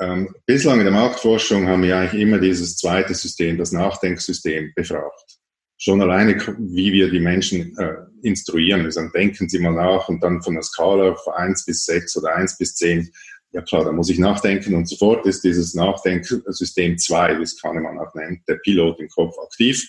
ähm, 0.00 0.32
bislang 0.46 0.78
in 0.78 0.84
der 0.84 0.92
Marktforschung 0.92 1.66
haben 1.66 1.82
wir 1.82 1.96
eigentlich 1.96 2.22
immer 2.22 2.38
dieses 2.38 2.76
zweite 2.76 3.14
System, 3.14 3.58
das 3.58 3.72
Nachdenksystem, 3.72 4.72
befragt 4.76 5.37
schon 5.78 6.02
alleine, 6.02 6.36
wie 6.58 6.92
wir 6.92 7.10
die 7.10 7.20
Menschen 7.20 7.76
äh, 7.78 7.94
instruieren. 8.22 8.84
Also 8.84 9.00
dann 9.00 9.12
denken 9.12 9.48
Sie 9.48 9.60
mal 9.60 9.72
nach 9.72 10.08
und 10.08 10.22
dann 10.22 10.42
von 10.42 10.54
der 10.54 10.62
Skala 10.62 11.14
von 11.14 11.34
1 11.34 11.64
bis 11.64 11.86
6 11.86 12.16
oder 12.18 12.34
1 12.34 12.58
bis 12.58 12.74
10, 12.74 13.10
ja 13.52 13.62
klar, 13.62 13.84
da 13.84 13.92
muss 13.92 14.10
ich 14.10 14.18
nachdenken 14.18 14.74
und 14.74 14.88
sofort 14.88 15.24
ist 15.24 15.42
dieses 15.44 15.74
Nachdenksystem 15.74 16.98
2, 16.98 17.38
wie 17.38 17.42
es 17.42 17.60
Kahnemann 17.60 17.98
auch 17.98 18.14
nennt, 18.14 18.40
der 18.48 18.56
Pilot 18.56 19.00
im 19.00 19.08
Kopf 19.08 19.38
aktiv. 19.38 19.88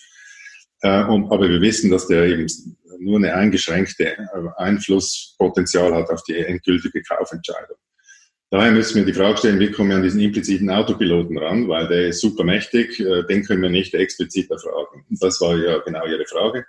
Äh, 0.82 1.04
und, 1.04 1.30
aber 1.30 1.48
wir 1.48 1.60
wissen, 1.60 1.90
dass 1.90 2.06
der 2.06 2.24
eben 2.24 2.46
nur 3.00 3.18
eine 3.18 3.34
eingeschränkte 3.34 4.16
äh, 4.16 4.26
Einflusspotenzial 4.56 5.94
hat 5.94 6.08
auf 6.08 6.22
die 6.24 6.36
endgültige 6.36 7.02
Kaufentscheidung. 7.02 7.76
Daher 8.50 8.72
müssen 8.72 8.96
wir 8.96 9.04
die 9.04 9.12
Frage 9.12 9.38
stellen, 9.38 9.60
wie 9.60 9.70
kommen 9.70 9.90
wir 9.90 9.96
an 9.96 10.02
diesen 10.02 10.20
impliziten 10.20 10.70
Autopiloten 10.70 11.38
ran, 11.38 11.68
weil 11.68 11.86
der 11.86 12.08
ist 12.08 12.20
super 12.20 12.42
mächtig, 12.42 12.98
äh, 12.98 13.22
den 13.22 13.44
können 13.44 13.62
wir 13.62 13.70
nicht 13.70 13.94
explizit 13.94 14.50
erfragen. 14.50 15.04
Das 15.08 15.40
war 15.40 15.56
ja 15.56 15.78
genau 15.78 16.04
Ihre 16.06 16.26
Frage. 16.26 16.66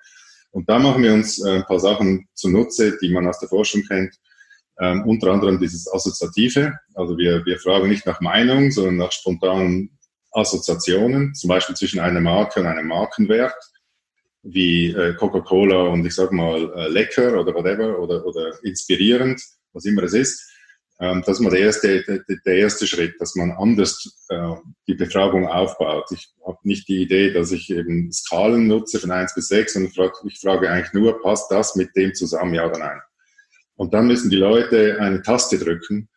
Und 0.52 0.70
da 0.70 0.78
machen 0.78 1.02
wir 1.02 1.14
uns 1.14 1.44
äh, 1.44 1.56
ein 1.56 1.66
paar 1.66 1.80
Sachen 1.80 2.28
zunutze, 2.36 2.98
die 3.02 3.10
man 3.10 3.28
aus 3.28 3.40
der 3.40 3.50
Forschung 3.50 3.82
kennt. 3.88 4.16
Ähm, 4.80 5.04
unter 5.08 5.32
anderem 5.32 5.60
dieses 5.60 5.92
Assoziative. 5.92 6.74
Also 6.94 7.18
wir, 7.18 7.44
wir 7.46 7.58
fragen 7.58 7.90
nicht 7.90 8.06
nach 8.06 8.22
Meinung, 8.22 8.70
sondern 8.70 8.98
nach 8.98 9.12
spontanen 9.12 9.98
Assoziationen, 10.32 11.34
zum 11.34 11.48
Beispiel 11.48 11.76
zwischen 11.76 12.00
einer 12.00 12.22
Marke 12.22 12.60
und 12.60 12.68
einem 12.68 12.88
Markenwert, 12.88 13.56
wie 14.44 14.92
äh, 14.92 15.16
Coca-Cola 15.16 15.88
und 15.88 16.06
ich 16.06 16.14
sag 16.14 16.32
mal 16.32 16.72
äh, 16.76 16.88
lecker 16.90 17.40
oder 17.40 17.54
whatever 17.54 18.00
oder, 18.00 18.26
oder 18.26 18.54
inspirierend, 18.64 19.42
was 19.74 19.86
immer 19.86 20.04
es 20.04 20.14
ist. 20.14 20.51
Ähm, 21.02 21.24
das 21.26 21.38
ist 21.38 21.40
mal 21.42 21.50
der 21.50 21.62
erste, 21.62 22.24
der, 22.46 22.56
erste 22.56 22.86
Schritt, 22.86 23.20
dass 23.20 23.36
man 23.36 23.52
anders 23.52 24.24
äh, 24.30 24.54
die 24.88 24.94
Befragung 24.94 25.48
aufbaut. 25.48 26.06
Ich 26.12 26.32
habe 26.46 26.60
nicht 26.62 26.88
die 26.88 27.02
Idee, 27.02 27.34
dass 27.34 27.52
ich 27.52 27.72
eben 27.72 28.12
Skalen 28.12 28.68
nutze 28.68 29.00
von 29.00 29.10
eins 29.10 29.34
bis 29.34 29.48
sechs 29.48 29.76
und 29.76 29.94
frag, 29.96 30.14
ich 30.26 30.40
frage 30.40 30.70
eigentlich 30.70 30.94
nur, 30.94 31.20
passt 31.20 31.52
das 31.52 31.76
mit 31.76 31.96
dem 31.96 32.14
zusammen, 32.14 32.54
ja 32.54 32.68
oder 32.68 32.78
nein? 32.78 33.00
Und 33.76 33.96
dann 33.96 34.06
müssen 34.06 34.30
die 34.30 34.36
Leute 34.36 35.00
eine 35.00 35.24
Taste 35.24 35.58
drücken, 35.58 36.08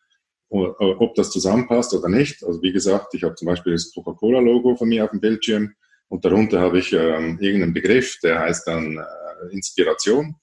ob 0.49 1.15
das 1.15 1.31
zusammenpasst 1.31 1.95
oder 1.95 2.07
nicht. 2.07 2.43
Also 2.43 2.61
wie 2.61 2.71
gesagt, 2.71 3.15
ich 3.15 3.23
habe 3.23 3.33
zum 3.33 3.47
Beispiel 3.47 3.73
das 3.73 3.91
Coca-Cola-Logo 3.91 4.75
von 4.75 4.87
mir 4.87 5.03
auf 5.03 5.09
dem 5.09 5.19
Bildschirm 5.19 5.73
und 6.09 6.23
darunter 6.23 6.61
habe 6.61 6.77
ich 6.77 6.93
ähm, 6.93 7.39
irgendeinen 7.41 7.73
Begriff, 7.73 8.19
der 8.21 8.39
heißt 8.39 8.67
dann 8.67 8.97
äh, 8.97 9.53
Inspiration 9.53 10.35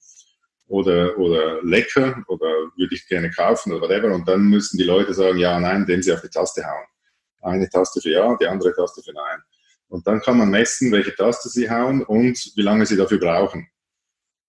oder, 0.73 1.15
oder 1.19 1.61
lecker 1.61 2.23
oder 2.27 2.47
würde 2.75 2.95
ich 2.95 3.07
gerne 3.07 3.29
kaufen 3.29 3.71
oder 3.71 3.81
whatever. 3.83 4.11
Und 4.11 4.27
dann 4.27 4.41
müssen 4.49 4.77
die 4.77 4.83
Leute 4.83 5.13
sagen, 5.13 5.37
ja, 5.37 5.59
nein, 5.59 5.81
indem 5.81 6.01
sie 6.01 6.11
auf 6.11 6.21
die 6.21 6.29
Taste 6.29 6.65
hauen. 6.65 6.85
Eine 7.43 7.69
Taste 7.69 8.01
für 8.01 8.09
ja, 8.09 8.35
die 8.41 8.47
andere 8.47 8.73
Taste 8.73 9.03
für 9.03 9.13
nein. 9.13 9.39
Und 9.89 10.07
dann 10.07 10.19
kann 10.19 10.39
man 10.39 10.49
messen, 10.49 10.91
welche 10.91 11.13
Taste 11.13 11.49
sie 11.49 11.69
hauen 11.69 12.01
und 12.01 12.53
wie 12.55 12.63
lange 12.63 12.87
sie 12.87 12.97
dafür 12.97 13.19
brauchen. 13.19 13.67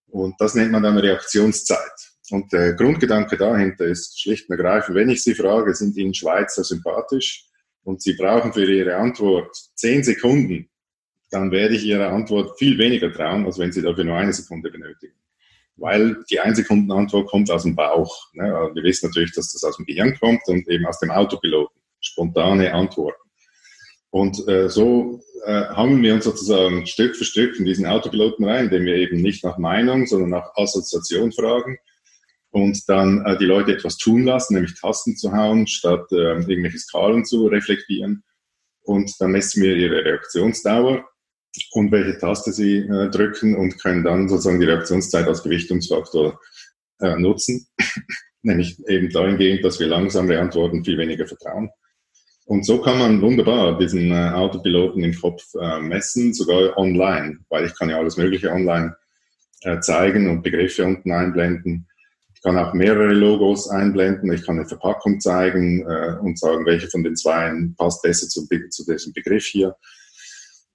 Und 0.07 0.33
das 0.39 0.55
nennt 0.55 0.71
man 0.71 0.81
dann 0.81 0.97
Reaktionszeit. 0.97 1.93
Und 2.31 2.51
der 2.51 2.73
Grundgedanke 2.73 3.37
dahinter 3.37 3.85
ist 3.85 4.19
schlicht 4.19 4.49
und 4.49 4.57
ergreifend, 4.57 4.95
wenn 4.95 5.09
ich 5.09 5.21
Sie 5.21 5.35
frage, 5.35 5.75
sind 5.75 5.95
Ihnen 5.95 6.15
Schweizer 6.15 6.63
sympathisch 6.63 7.45
und 7.83 8.01
Sie 8.01 8.13
brauchen 8.13 8.51
für 8.51 8.65
Ihre 8.65 8.95
Antwort 8.95 9.55
zehn 9.75 10.03
Sekunden, 10.03 10.71
dann 11.29 11.51
werde 11.51 11.75
ich 11.75 11.83
Ihrer 11.83 12.09
Antwort 12.09 12.57
viel 12.57 12.79
weniger 12.79 13.13
trauen, 13.13 13.45
als 13.45 13.59
wenn 13.59 13.71
Sie 13.71 13.83
dafür 13.83 14.05
nur 14.05 14.17
eine 14.17 14.33
Sekunde 14.33 14.71
benötigen. 14.71 15.13
Weil 15.77 16.23
die 16.29 16.39
Ein-Sekunden-Antwort 16.39 17.27
kommt 17.27 17.51
aus 17.51 17.63
dem 17.63 17.75
Bauch. 17.75 18.31
Ne? 18.33 18.71
Wir 18.73 18.83
wissen 18.83 19.07
natürlich, 19.07 19.33
dass 19.33 19.51
das 19.51 19.63
aus 19.63 19.77
dem 19.77 19.85
Gehirn 19.85 20.17
kommt 20.19 20.41
und 20.47 20.67
eben 20.69 20.85
aus 20.85 20.99
dem 20.99 21.11
Autopiloten. 21.11 21.75
Spontane 22.05 22.73
Antworten. 22.73 23.21
Und 24.11 24.47
äh, 24.47 24.69
so 24.69 25.21
äh, 25.45 25.65
hangeln 25.65 26.01
wir 26.03 26.13
uns 26.13 26.23
sozusagen 26.23 26.85
Stück 26.85 27.15
für 27.15 27.25
Stück 27.25 27.59
in 27.59 27.65
diesen 27.65 27.85
Autopiloten 27.85 28.45
rein, 28.45 28.65
indem 28.65 28.85
wir 28.85 28.95
eben 28.95 29.21
nicht 29.21 29.43
nach 29.43 29.57
Meinung, 29.57 30.05
sondern 30.07 30.29
nach 30.29 30.55
Assoziation 30.55 31.31
fragen 31.31 31.77
und 32.51 32.87
dann 32.87 33.25
äh, 33.25 33.37
die 33.37 33.45
Leute 33.45 33.73
etwas 33.73 33.97
tun 33.97 34.23
lassen, 34.23 34.53
nämlich 34.53 34.79
Tasten 34.79 35.17
zu 35.17 35.33
hauen, 35.33 35.67
statt 35.67 36.09
äh, 36.11 36.39
irgendwelche 36.39 36.79
Skalen 36.79 37.25
zu 37.25 37.47
reflektieren. 37.47 38.23
Und 38.83 39.11
dann 39.19 39.31
messen 39.31 39.61
wir 39.63 39.75
ihre 39.75 40.05
Reaktionsdauer 40.05 41.05
und 41.71 41.91
welche 41.91 42.17
Taste 42.17 42.51
sie 42.51 42.77
äh, 42.77 43.09
drücken 43.09 43.55
und 43.55 43.81
können 43.81 44.03
dann 44.03 44.29
sozusagen 44.29 44.59
die 44.59 44.65
Reaktionszeit 44.65 45.27
als 45.27 45.43
Gewichtungsfaktor 45.43 46.39
äh, 46.99 47.15
nutzen. 47.17 47.67
nämlich 48.41 48.77
eben 48.87 49.09
dahingehend, 49.09 49.65
dass 49.65 49.79
wir 49.79 49.87
langsame 49.87 50.39
Antworten 50.39 50.85
viel 50.85 50.97
weniger 50.97 51.25
vertrauen. 51.25 51.69
Und 52.45 52.63
so 52.63 52.79
kann 52.79 52.99
man 52.99 53.21
wunderbar 53.21 53.77
diesen 53.79 54.11
äh, 54.11 54.29
Autopiloten 54.29 55.03
im 55.03 55.15
Kopf 55.19 55.43
äh, 55.59 55.79
messen, 55.79 56.33
sogar 56.33 56.77
online, 56.77 57.39
weil 57.49 57.65
ich 57.65 57.75
kann 57.75 57.89
ja 57.89 57.97
alles 57.97 58.17
Mögliche 58.17 58.51
online 58.51 58.95
äh, 59.61 59.79
zeigen 59.79 60.29
und 60.29 60.43
Begriffe 60.43 60.85
unten 60.85 61.11
einblenden 61.11 61.87
kann 62.45 62.59
auch 62.59 62.75
mehrere 62.75 63.11
Logos 63.11 63.67
einblenden. 63.69 64.31
Ich 64.31 64.45
kann 64.45 64.59
eine 64.59 64.67
Verpackung 64.67 65.19
zeigen 65.19 65.81
äh, 65.81 66.15
und 66.21 66.37
sagen, 66.37 66.63
welche 66.67 66.87
von 66.87 67.03
den 67.03 67.15
zwei 67.15 67.51
passt 67.75 68.03
besser 68.03 68.27
zu, 68.27 68.47
zu 68.69 68.85
diesem 68.85 69.13
Begriff 69.13 69.45
hier. 69.45 69.75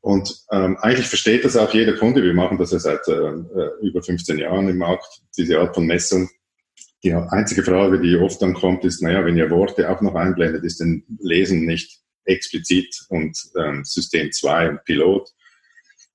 Und 0.01 0.35
ähm, 0.51 0.79
eigentlich 0.79 1.09
versteht 1.09 1.45
das 1.45 1.57
auch 1.57 1.75
jeder 1.75 1.95
Kunde. 1.97 2.23
Wir 2.23 2.33
machen 2.33 2.59
das 2.59 2.73
ja 2.73 2.79
seit 2.79 3.07
äh, 3.09 3.13
äh 3.13 3.71
über 3.83 4.03
15 4.03 4.39
Jahren 4.39 4.69
im 4.69 4.79
Markt, 4.79 5.07
diese 5.37 5.59
Art 5.59 5.75
von 5.75 5.87
Messung. 5.87 6.29
Die 7.03 7.13
einzige 7.13 7.63
Frage, 7.63 8.01
die 8.01 8.17
oft 8.17 8.41
dann 8.41 8.55
kommt, 8.55 8.85
ist, 8.85 9.03
naja, 9.03 9.25
wenn 9.25 9.37
ihr 9.37 9.51
Worte 9.51 9.91
auch 9.91 10.01
noch 10.01 10.15
einblendet, 10.15 10.65
ist 10.65 10.81
denn 10.81 11.05
Lesen 11.21 11.67
nicht 11.67 12.01
explizit 12.25 12.95
und 13.09 13.37
ähm, 13.59 13.85
System 13.85 14.33
2 14.33 14.71
und 14.71 14.85
Pilot. 14.85 15.29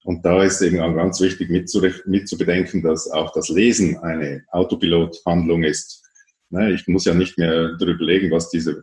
Und 0.03 0.23
da 0.23 0.43
ist 0.43 0.61
eben 0.61 0.79
auch 0.79 0.95
ganz 0.95 1.19
wichtig 1.19 1.49
mitzubedenken, 1.49 2.83
dass 2.83 3.09
auch 3.09 3.33
das 3.33 3.49
Lesen 3.49 3.97
eine 3.97 4.43
Autopilot-Handlung 4.51 5.63
ist. 5.63 6.03
Ich 6.51 6.87
muss 6.87 7.05
ja 7.05 7.15
nicht 7.15 7.39
mehr 7.39 7.75
darüber 7.79 8.05
legen, 8.05 8.29
was 8.29 8.49
diese 8.51 8.71
äh, 8.71 8.75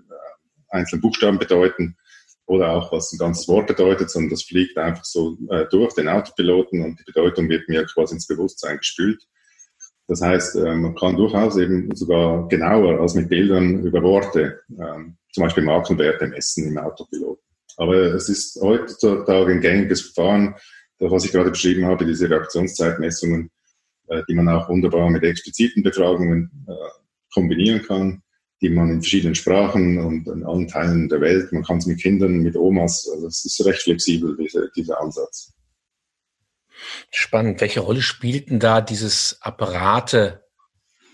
einzelnen 0.71 1.00
Buchstaben 1.00 1.38
bedeuten 1.38 1.97
oder 2.46 2.70
auch 2.70 2.92
was 2.92 3.12
ein 3.12 3.18
ganzes 3.18 3.49
Wort 3.49 3.68
bedeutet, 3.68 4.11
sondern 4.11 4.30
das 4.30 4.42
fliegt 4.42 4.76
einfach 4.76 5.04
so 5.04 5.37
äh, 5.50 5.66
durch 5.70 5.94
den 5.94 6.08
Autopiloten 6.08 6.82
und 6.82 6.99
die 6.99 7.04
Bedeutung 7.04 7.49
wird 7.49 7.68
mir 7.68 7.84
quasi 7.87 8.14
ins 8.14 8.26
Bewusstsein 8.26 8.78
gespült. 8.78 9.22
Das 10.08 10.20
heißt, 10.20 10.56
äh, 10.56 10.75
man 10.75 10.94
kann 10.94 11.16
durchaus 11.16 11.56
eben 11.56 11.94
sogar 11.94 12.49
genauer 12.49 13.00
als 13.00 13.14
mit 13.14 13.28
Bildern 13.28 13.84
über 13.84 14.02
Worte, 14.02 14.61
ähm, 14.70 15.16
zum 15.32 15.44
Beispiel 15.44 15.62
Markenwerte 15.62 16.26
messen 16.26 16.68
im 16.68 16.78
Autopiloten. 16.78 17.42
Aber 17.76 17.94
es 17.94 18.28
ist 18.28 18.61
heutzutage 18.61 19.52
ein 19.52 19.61
gängiges 19.61 20.02
Verfahren, 20.02 20.54
was 20.99 21.25
ich 21.25 21.32
gerade 21.32 21.50
beschrieben 21.50 21.87
habe, 21.87 22.04
diese 22.04 22.28
Reaktionszeitmessungen, 22.28 23.50
äh, 24.08 24.22
die 24.28 24.34
man 24.34 24.49
auch 24.49 24.68
wunderbar 24.68 25.08
mit 25.11 25.22
expliziten 25.22 25.82
Befragungen 25.82 26.66
äh, 26.68 26.72
kombinieren 27.32 27.82
kann, 27.82 28.22
die 28.62 28.71
man 28.71 28.90
in 28.90 29.02
verschiedenen 29.02 29.35
Sprachen 29.35 29.99
und 29.99 30.28
in 30.28 30.45
allen 30.45 30.69
Teilen 30.69 31.09
der 31.09 31.21
Welt, 31.21 31.52
man 31.52 31.64
kann 31.64 31.78
es 31.78 31.87
mit 31.87 32.00
Kindern, 32.00 32.38
mit 32.38 32.57
Omas, 32.57 33.09
also 33.12 33.26
es 33.26 33.45
ist 33.45 33.64
recht 33.66 33.83
flexibel, 33.83 34.37
diese, 34.37 34.71
dieser 34.76 35.00
Ansatz. 35.00 35.52
Spannend. 37.11 37.61
Welche 37.61 37.81
Rolle 37.81 38.02
spielten 38.02 38.61
da 38.61 38.81
dieses 38.81 39.38
Apparate 39.40 40.42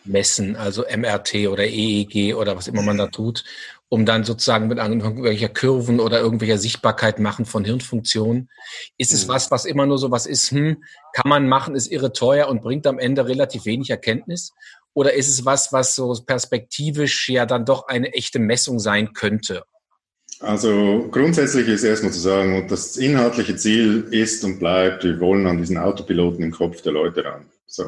messen, 0.04 0.56
also 0.56 0.84
MRT 0.84 1.48
oder 1.48 1.64
EEG 1.64 2.34
oder 2.34 2.56
was 2.56 2.68
immer 2.68 2.82
man 2.82 2.98
da 2.98 3.08
tut, 3.08 3.44
um 3.88 4.04
dann 4.04 4.24
sozusagen 4.24 4.68
mit 4.68 4.78
irgendwelcher 4.78 5.48
Kurven 5.48 6.00
oder 6.00 6.20
irgendwelcher 6.20 6.58
Sichtbarkeit 6.58 7.18
machen 7.18 7.46
von 7.46 7.64
Hirnfunktionen. 7.64 8.50
Ist 8.96 9.12
es 9.12 9.26
mhm. 9.26 9.30
was, 9.30 9.50
was 9.50 9.64
immer 9.64 9.86
nur 9.86 9.98
so 9.98 10.10
was 10.10 10.26
ist, 10.26 10.50
hm, 10.50 10.82
kann 11.14 11.28
man 11.28 11.48
machen, 11.48 11.74
ist 11.74 11.90
irre 11.90 12.12
teuer 12.12 12.48
und 12.48 12.62
bringt 12.62 12.86
am 12.86 12.98
Ende 12.98 13.26
relativ 13.26 13.64
wenig 13.64 13.90
Erkenntnis? 13.90 14.52
Oder 14.98 15.14
ist 15.14 15.28
es 15.28 15.44
was, 15.44 15.72
was 15.72 15.94
so 15.94 16.12
perspektivisch 16.26 17.28
ja 17.28 17.46
dann 17.46 17.64
doch 17.64 17.86
eine 17.86 18.14
echte 18.14 18.40
Messung 18.40 18.80
sein 18.80 19.12
könnte? 19.12 19.62
Also 20.40 21.06
grundsätzlich 21.12 21.68
ist 21.68 21.84
erstmal 21.84 22.10
zu 22.10 22.18
sagen, 22.18 22.66
das 22.66 22.96
inhaltliche 22.96 23.54
Ziel 23.54 24.08
ist 24.10 24.42
und 24.42 24.58
bleibt, 24.58 25.04
wir 25.04 25.20
wollen 25.20 25.46
an 25.46 25.58
diesen 25.58 25.78
Autopiloten 25.78 26.42
im 26.42 26.50
Kopf 26.50 26.82
der 26.82 26.94
Leute 26.94 27.24
ran. 27.24 27.46
So. 27.66 27.84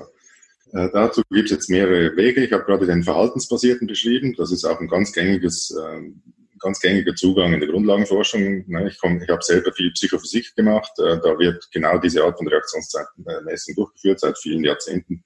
Äh, 0.73 0.88
dazu 0.93 1.23
gibt 1.33 1.47
es 1.47 1.50
jetzt 1.50 1.69
mehrere 1.69 2.17
Wege. 2.17 2.45
Ich 2.45 2.52
habe 2.52 2.62
gerade 2.62 2.87
den 2.87 3.02
verhaltensbasierten 3.02 3.88
beschrieben. 3.88 4.37
Das 4.38 4.52
ist 4.52 4.64
auch 4.64 4.81
ein 4.81 4.87
ganz 4.87 5.12
gängiges, 5.12 5.76
äh, 5.76 6.12
ganz 6.61 6.79
gängiger 6.79 7.17
Zugang 7.17 7.52
in 7.52 7.59
der 7.59 7.71
Grundlagenforschung. 7.71 8.67
Ne, 8.69 8.87
ich, 8.87 8.99
ich 9.02 9.29
habe 9.29 9.43
selber 9.43 9.73
viel 9.73 9.90
Psychophysik 9.90 10.55
gemacht. 10.55 10.93
Äh, 11.00 11.19
da 11.21 11.37
wird 11.37 11.69
genau 11.73 11.99
diese 11.99 12.23
Art 12.23 12.38
von 12.38 12.47
Reaktionszeitmessung 12.47 13.75
durchgeführt 13.75 14.21
seit 14.21 14.38
vielen 14.38 14.62
Jahrzehnten. 14.62 15.25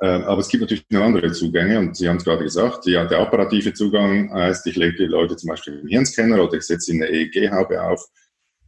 Äh, 0.00 0.06
aber 0.06 0.40
es 0.40 0.48
gibt 0.48 0.62
natürlich 0.62 0.84
noch 0.90 1.02
andere 1.02 1.32
Zugänge 1.32 1.78
und 1.78 1.96
Sie 1.96 2.08
haben 2.08 2.16
es 2.16 2.24
gerade 2.24 2.44
gesagt, 2.44 2.86
ja, 2.86 3.04
der 3.04 3.20
operative 3.20 3.72
Zugang 3.74 4.32
heißt, 4.32 4.66
ich 4.66 4.76
lege 4.76 4.96
die 4.96 5.06
Leute 5.06 5.36
zum 5.36 5.48
Beispiel 5.48 5.78
im 5.78 5.88
Hirnscanner 5.88 6.42
oder 6.42 6.54
ich 6.54 6.62
setze 6.62 6.92
ihnen 6.92 7.02
eine 7.02 7.12
EEG-Haube 7.12 7.82
auf 7.82 8.08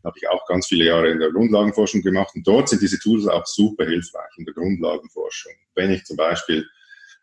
habe 0.04 0.18
ich 0.18 0.28
auch 0.28 0.46
ganz 0.46 0.66
viele 0.66 0.86
Jahre 0.86 1.10
in 1.10 1.20
der 1.20 1.30
Grundlagenforschung 1.30 2.02
gemacht. 2.02 2.34
Und 2.34 2.46
dort 2.46 2.68
sind 2.68 2.82
diese 2.82 2.98
Tools 2.98 3.26
auch 3.26 3.46
super 3.46 3.84
hilfreich 3.84 4.30
in 4.36 4.44
der 4.44 4.54
Grundlagenforschung. 4.54 5.52
Wenn 5.74 5.90
ich 5.90 6.04
zum 6.04 6.16
Beispiel 6.16 6.66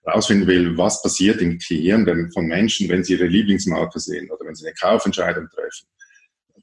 herausfinden 0.05 0.47
will, 0.47 0.77
was 0.77 1.01
passiert 1.01 1.41
im 1.41 1.59
Gehirn 1.59 2.31
von 2.31 2.45
Menschen, 2.45 2.87
wenn 2.89 3.03
sie 3.03 3.13
ihre 3.13 3.25
Lieblingsmarke 3.25 3.99
sehen 3.99 4.31
oder 4.31 4.45
wenn 4.45 4.55
sie 4.55 4.65
eine 4.65 4.75
Kaufentscheidung 4.75 5.49
treffen. 5.49 5.88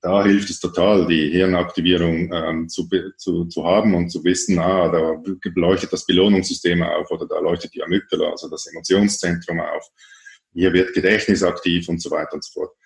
Da 0.06 0.22
hilft 0.22 0.50
es 0.50 0.60
total, 0.60 1.04
die 1.08 1.30
Hirnaktivierung 1.30 2.32
ähm, 2.32 2.68
zu, 2.68 2.88
zu, 3.16 3.46
zu 3.46 3.64
haben 3.64 3.92
und 3.92 4.08
zu 4.08 4.22
wissen, 4.22 4.56
ah, 4.60 4.88
da 4.88 5.20
leuchtet 5.56 5.92
das 5.92 6.06
Belohnungssystem 6.06 6.80
auf 6.80 7.10
oder 7.10 7.26
da 7.26 7.40
leuchtet 7.40 7.74
die 7.74 7.82
Amygdala, 7.82 8.30
also 8.30 8.48
das 8.48 8.68
Emotionszentrum 8.68 9.58
auf. 9.58 9.84
Hier 10.52 10.72
wird 10.72 10.94
Gedächtnis 10.94 11.42
aktiv 11.42 11.88
und 11.88 12.00
so 12.00 12.12
weiter 12.12 12.34
und 12.34 12.44
so 12.44 12.52
fort. 12.52 12.76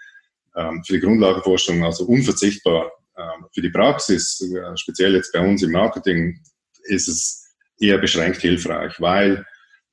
Ähm, 0.56 0.82
für 0.82 0.94
die 0.94 1.00
Grundlagenforschung 1.00 1.84
also 1.84 2.06
unverzichtbar 2.06 2.90
ähm, 3.18 3.44
für 3.52 3.60
die 3.60 3.68
Praxis, 3.68 4.40
äh, 4.40 4.74
speziell 4.78 5.14
jetzt 5.14 5.34
bei 5.34 5.46
uns 5.46 5.62
im 5.62 5.72
Marketing, 5.72 6.40
ist 6.84 7.06
es 7.06 7.54
eher 7.78 7.98
beschränkt 7.98 8.40
hilfreich, 8.40 8.98
weil 8.98 9.44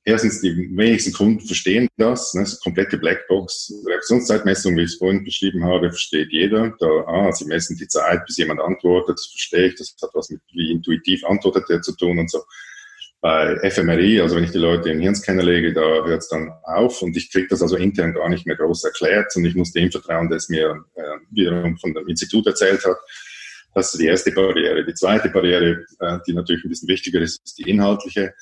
erstens 0.08 0.40
die 0.40 0.70
wenigsten 0.74 1.12
Kunden 1.12 1.40
verstehen 1.40 1.88
das, 1.98 2.32
ne, 2.34 2.42
das 2.42 2.60
komplette 2.60 2.96
Blackbox, 2.96 3.72
Reaktionszeitmessung, 3.86 4.76
wie 4.76 4.82
ich 4.82 4.92
es 4.92 4.96
vorhin 4.96 5.22
beschrieben 5.22 5.64
habe, 5.64 5.90
versteht 5.90 6.32
jeder. 6.32 6.74
Da, 6.80 6.86
ah, 7.06 7.32
sie 7.32 7.44
messen 7.44 7.76
die 7.76 7.88
Zeit, 7.88 8.24
bis 8.26 8.38
jemand 8.38 8.60
antwortet, 8.60 9.18
das 9.18 9.26
verstehe 9.26 9.66
ich, 9.66 9.74
das 9.76 9.94
hat 10.02 10.10
was 10.14 10.30
mit 10.30 10.40
wie 10.52 10.72
intuitiv 10.72 11.24
antwortet 11.24 11.64
er 11.68 11.82
zu 11.82 11.94
tun 11.94 12.18
und 12.18 12.30
so. 12.30 12.42
Bei 13.20 13.58
FMRI, 13.68 14.20
also 14.20 14.36
wenn 14.36 14.44
ich 14.44 14.52
die 14.52 14.58
Leute 14.58 14.90
in 14.90 15.00
Hirnscanner 15.00 15.42
lege, 15.42 15.72
da 15.72 15.80
hört 15.80 16.22
es 16.22 16.28
dann 16.28 16.52
auf 16.62 17.02
und 17.02 17.16
ich 17.16 17.30
kriege 17.30 17.48
das 17.48 17.62
also 17.62 17.76
intern 17.76 18.14
gar 18.14 18.28
nicht 18.28 18.46
mehr 18.46 18.56
groß 18.56 18.84
erklärt 18.84 19.34
und 19.34 19.44
ich 19.44 19.56
muss 19.56 19.72
dem 19.72 19.90
vertrauen, 19.90 20.28
der 20.28 20.36
es 20.36 20.48
mir 20.48 20.84
äh, 20.94 21.02
wiederum 21.32 21.76
von 21.78 21.92
dem 21.94 22.06
Institut 22.08 22.46
erzählt 22.46 22.84
hat. 22.84 22.96
Das 23.74 23.92
ist 23.92 24.00
die 24.00 24.06
erste 24.06 24.30
Barriere. 24.30 24.84
Die 24.84 24.94
zweite 24.94 25.28
Barriere, 25.28 25.84
äh, 25.98 26.18
die 26.26 26.32
natürlich 26.32 26.64
ein 26.64 26.68
bisschen 26.68 26.88
wichtiger 26.88 27.20
ist, 27.20 27.42
ist 27.44 27.58
die 27.58 27.68
inhaltliche. 27.68 28.34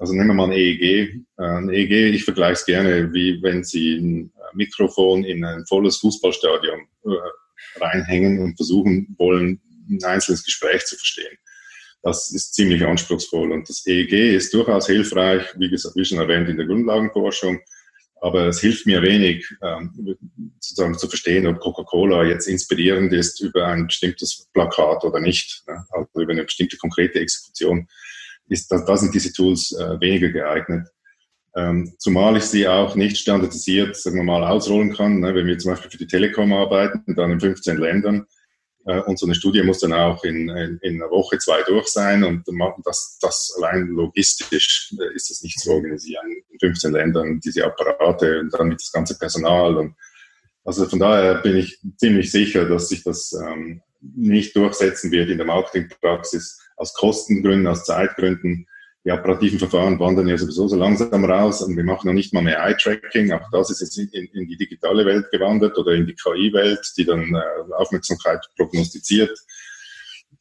Also 0.00 0.14
nehmen 0.14 0.28
wir 0.28 0.34
mal 0.34 0.46
ein 0.46 0.52
EEG. 0.52 1.14
Äh, 1.38 1.42
ein 1.42 1.68
EEG, 1.68 2.14
ich 2.14 2.24
vergleiche 2.24 2.54
es 2.54 2.64
gerne, 2.64 3.12
wie 3.12 3.40
wenn 3.42 3.62
Sie 3.62 3.96
ein 3.96 4.32
Mikrofon 4.54 5.24
in 5.24 5.44
ein 5.44 5.66
volles 5.66 5.98
Fußballstadion 5.98 6.80
äh, 7.04 7.80
reinhängen 7.80 8.40
und 8.40 8.56
versuchen 8.56 9.14
wollen, 9.18 9.60
ein 9.90 10.02
einzelnes 10.02 10.42
Gespräch 10.42 10.86
zu 10.86 10.96
verstehen. 10.96 11.36
Das 12.02 12.32
ist 12.32 12.54
ziemlich 12.54 12.82
anspruchsvoll 12.82 13.52
und 13.52 13.68
das 13.68 13.86
EEG 13.86 14.34
ist 14.34 14.54
durchaus 14.54 14.86
hilfreich, 14.86 15.42
wie 15.58 15.68
gesagt, 15.68 15.96
wie 15.96 16.04
schon 16.06 16.18
erwähnt, 16.18 16.48
in 16.48 16.56
der 16.56 16.66
Grundlagenforschung. 16.66 17.60
Aber 18.22 18.46
es 18.48 18.60
hilft 18.60 18.86
mir 18.86 19.02
wenig, 19.02 19.46
ähm, 19.62 20.16
sozusagen 20.60 20.96
zu 20.96 21.08
verstehen, 21.08 21.46
ob 21.46 21.60
Coca-Cola 21.60 22.24
jetzt 22.24 22.48
inspirierend 22.48 23.12
ist 23.12 23.40
über 23.42 23.66
ein 23.66 23.86
bestimmtes 23.86 24.48
Plakat 24.54 25.04
oder 25.04 25.20
nicht, 25.20 25.62
ne? 25.66 25.84
also 25.90 26.08
über 26.20 26.32
eine 26.32 26.44
bestimmte 26.44 26.78
konkrete 26.78 27.20
Exekution. 27.20 27.86
Ist, 28.50 28.70
da, 28.70 28.84
da 28.84 28.96
sind 28.96 29.14
diese 29.14 29.32
Tools 29.32 29.72
äh, 29.72 29.98
weniger 30.00 30.28
geeignet. 30.28 30.86
Ähm, 31.56 31.94
zumal 31.98 32.36
ich 32.36 32.44
sie 32.44 32.68
auch 32.68 32.94
nicht 32.94 33.16
standardisiert, 33.16 33.96
sagen 33.96 34.16
wir 34.16 34.22
mal, 34.22 34.44
ausrollen 34.44 34.94
kann. 34.94 35.20
Ne? 35.20 35.34
Wenn 35.34 35.46
wir 35.46 35.58
zum 35.58 35.72
Beispiel 35.72 35.90
für 35.90 35.98
die 35.98 36.06
Telekom 36.06 36.52
arbeiten, 36.52 37.14
dann 37.16 37.32
in 37.32 37.40
15 37.40 37.78
Ländern, 37.78 38.26
äh, 38.86 39.00
und 39.00 39.18
so 39.18 39.26
eine 39.26 39.34
Studie 39.34 39.62
muss 39.62 39.80
dann 39.80 39.92
auch 39.92 40.24
in, 40.24 40.48
in, 40.48 40.78
in 40.82 41.02
einer 41.02 41.10
Woche, 41.10 41.38
zwei 41.38 41.62
durch 41.62 41.88
sein. 41.88 42.24
Und 42.24 42.44
das, 42.84 43.18
das 43.20 43.54
allein 43.56 43.88
logistisch 43.88 44.94
äh, 44.98 45.14
ist 45.14 45.30
das 45.30 45.42
nicht 45.42 45.58
zu 45.60 45.70
organisieren. 45.70 46.26
In 46.50 46.58
15 46.58 46.92
Ländern 46.92 47.40
diese 47.40 47.64
Apparate 47.64 48.40
und 48.40 48.52
dann 48.54 48.68
mit 48.68 48.80
das 48.80 48.92
ganze 48.92 49.18
Personal. 49.18 49.76
Und 49.76 49.94
also 50.64 50.86
von 50.86 50.98
daher 50.98 51.36
bin 51.36 51.56
ich 51.56 51.78
ziemlich 51.96 52.30
sicher, 52.30 52.66
dass 52.66 52.88
sich 52.88 53.02
das 53.02 53.32
ähm, 53.32 53.82
nicht 54.00 54.56
durchsetzen 54.56 55.10
wird 55.10 55.28
in 55.28 55.36
der 55.36 55.46
Marketingpraxis 55.46 56.59
aus 56.80 56.94
Kostengründen, 56.94 57.66
aus 57.66 57.84
Zeitgründen 57.84 58.66
die 59.04 59.12
operativen 59.12 59.58
Verfahren 59.58 59.98
wandern 59.98 60.28
ja 60.28 60.36
sowieso 60.36 60.68
so 60.68 60.76
langsam 60.76 61.24
raus 61.24 61.62
und 61.62 61.74
wir 61.74 61.84
machen 61.84 62.06
noch 62.06 62.12
nicht 62.12 62.34
mal 62.34 62.42
mehr 62.42 62.62
Eye-Tracking. 62.62 63.32
Auch 63.32 63.50
das 63.50 63.70
ist 63.70 63.80
jetzt 63.80 63.96
in, 63.96 64.26
in, 64.26 64.46
die 64.46 64.58
digitale 64.58 65.06
Welt 65.06 65.30
gewandert 65.30 65.78
oder 65.78 65.92
in 65.92 66.06
die 66.06 66.14
KI-Welt, 66.14 66.80
die 66.98 67.06
dann 67.06 67.34
äh, 67.34 67.72
Aufmerksamkeit 67.72 68.46
prognostiziert. 68.56 69.38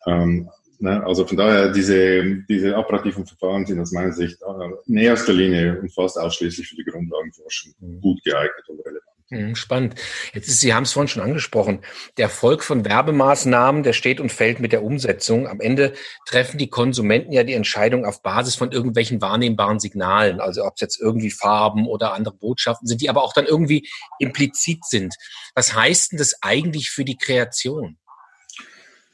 Ähm, 0.05 0.49
ne, 0.79 1.01
also 1.05 1.25
von 1.25 1.37
daher, 1.37 1.71
diese, 1.71 2.43
diese 2.49 2.75
operativen 2.75 3.25
Verfahren 3.25 3.65
sind 3.65 3.79
aus 3.79 3.93
meiner 3.93 4.11
Sicht 4.11 4.41
äh, 4.41 4.69
in 4.87 4.97
erster 4.97 5.31
Linie 5.31 5.79
und 5.79 5.93
fast 5.93 6.19
ausschließlich 6.19 6.67
für 6.67 6.75
die 6.75 6.83
Grundlagenforschung 6.83 7.73
gut 8.01 8.21
geeignet 8.25 8.67
und 8.67 8.79
relevant. 8.85 9.08
Hm, 9.31 9.55
spannend. 9.55 9.93
Jetzt 10.33 10.47
ist, 10.47 10.59
Sie 10.59 10.73
haben 10.73 10.83
es 10.83 10.93
vorhin 10.93 11.07
schon 11.07 11.21
angesprochen. 11.21 11.81
Der 12.17 12.25
Erfolg 12.25 12.63
von 12.63 12.83
Werbemaßnahmen, 12.83 13.83
der 13.83 13.93
steht 13.93 14.19
und 14.19 14.31
fällt 14.31 14.59
mit 14.59 14.71
der 14.71 14.83
Umsetzung. 14.83 15.47
Am 15.47 15.61
Ende 15.61 15.93
treffen 16.25 16.57
die 16.57 16.71
Konsumenten 16.71 17.31
ja 17.31 17.43
die 17.43 17.53
Entscheidung 17.53 18.05
auf 18.05 18.23
Basis 18.23 18.55
von 18.55 18.71
irgendwelchen 18.71 19.21
wahrnehmbaren 19.21 19.79
Signalen. 19.79 20.39
Also 20.39 20.65
ob 20.65 20.73
es 20.75 20.81
jetzt 20.81 20.99
irgendwie 20.99 21.29
Farben 21.29 21.87
oder 21.87 22.13
andere 22.13 22.33
Botschaften 22.33 22.87
sind, 22.87 23.01
die 23.01 23.09
aber 23.09 23.21
auch 23.21 23.33
dann 23.33 23.45
irgendwie 23.45 23.87
implizit 24.17 24.83
sind. 24.85 25.13
Was 25.53 25.75
heißt 25.75 26.11
denn 26.11 26.17
das 26.17 26.41
eigentlich 26.41 26.89
für 26.89 27.05
die 27.05 27.17
Kreation? 27.17 27.99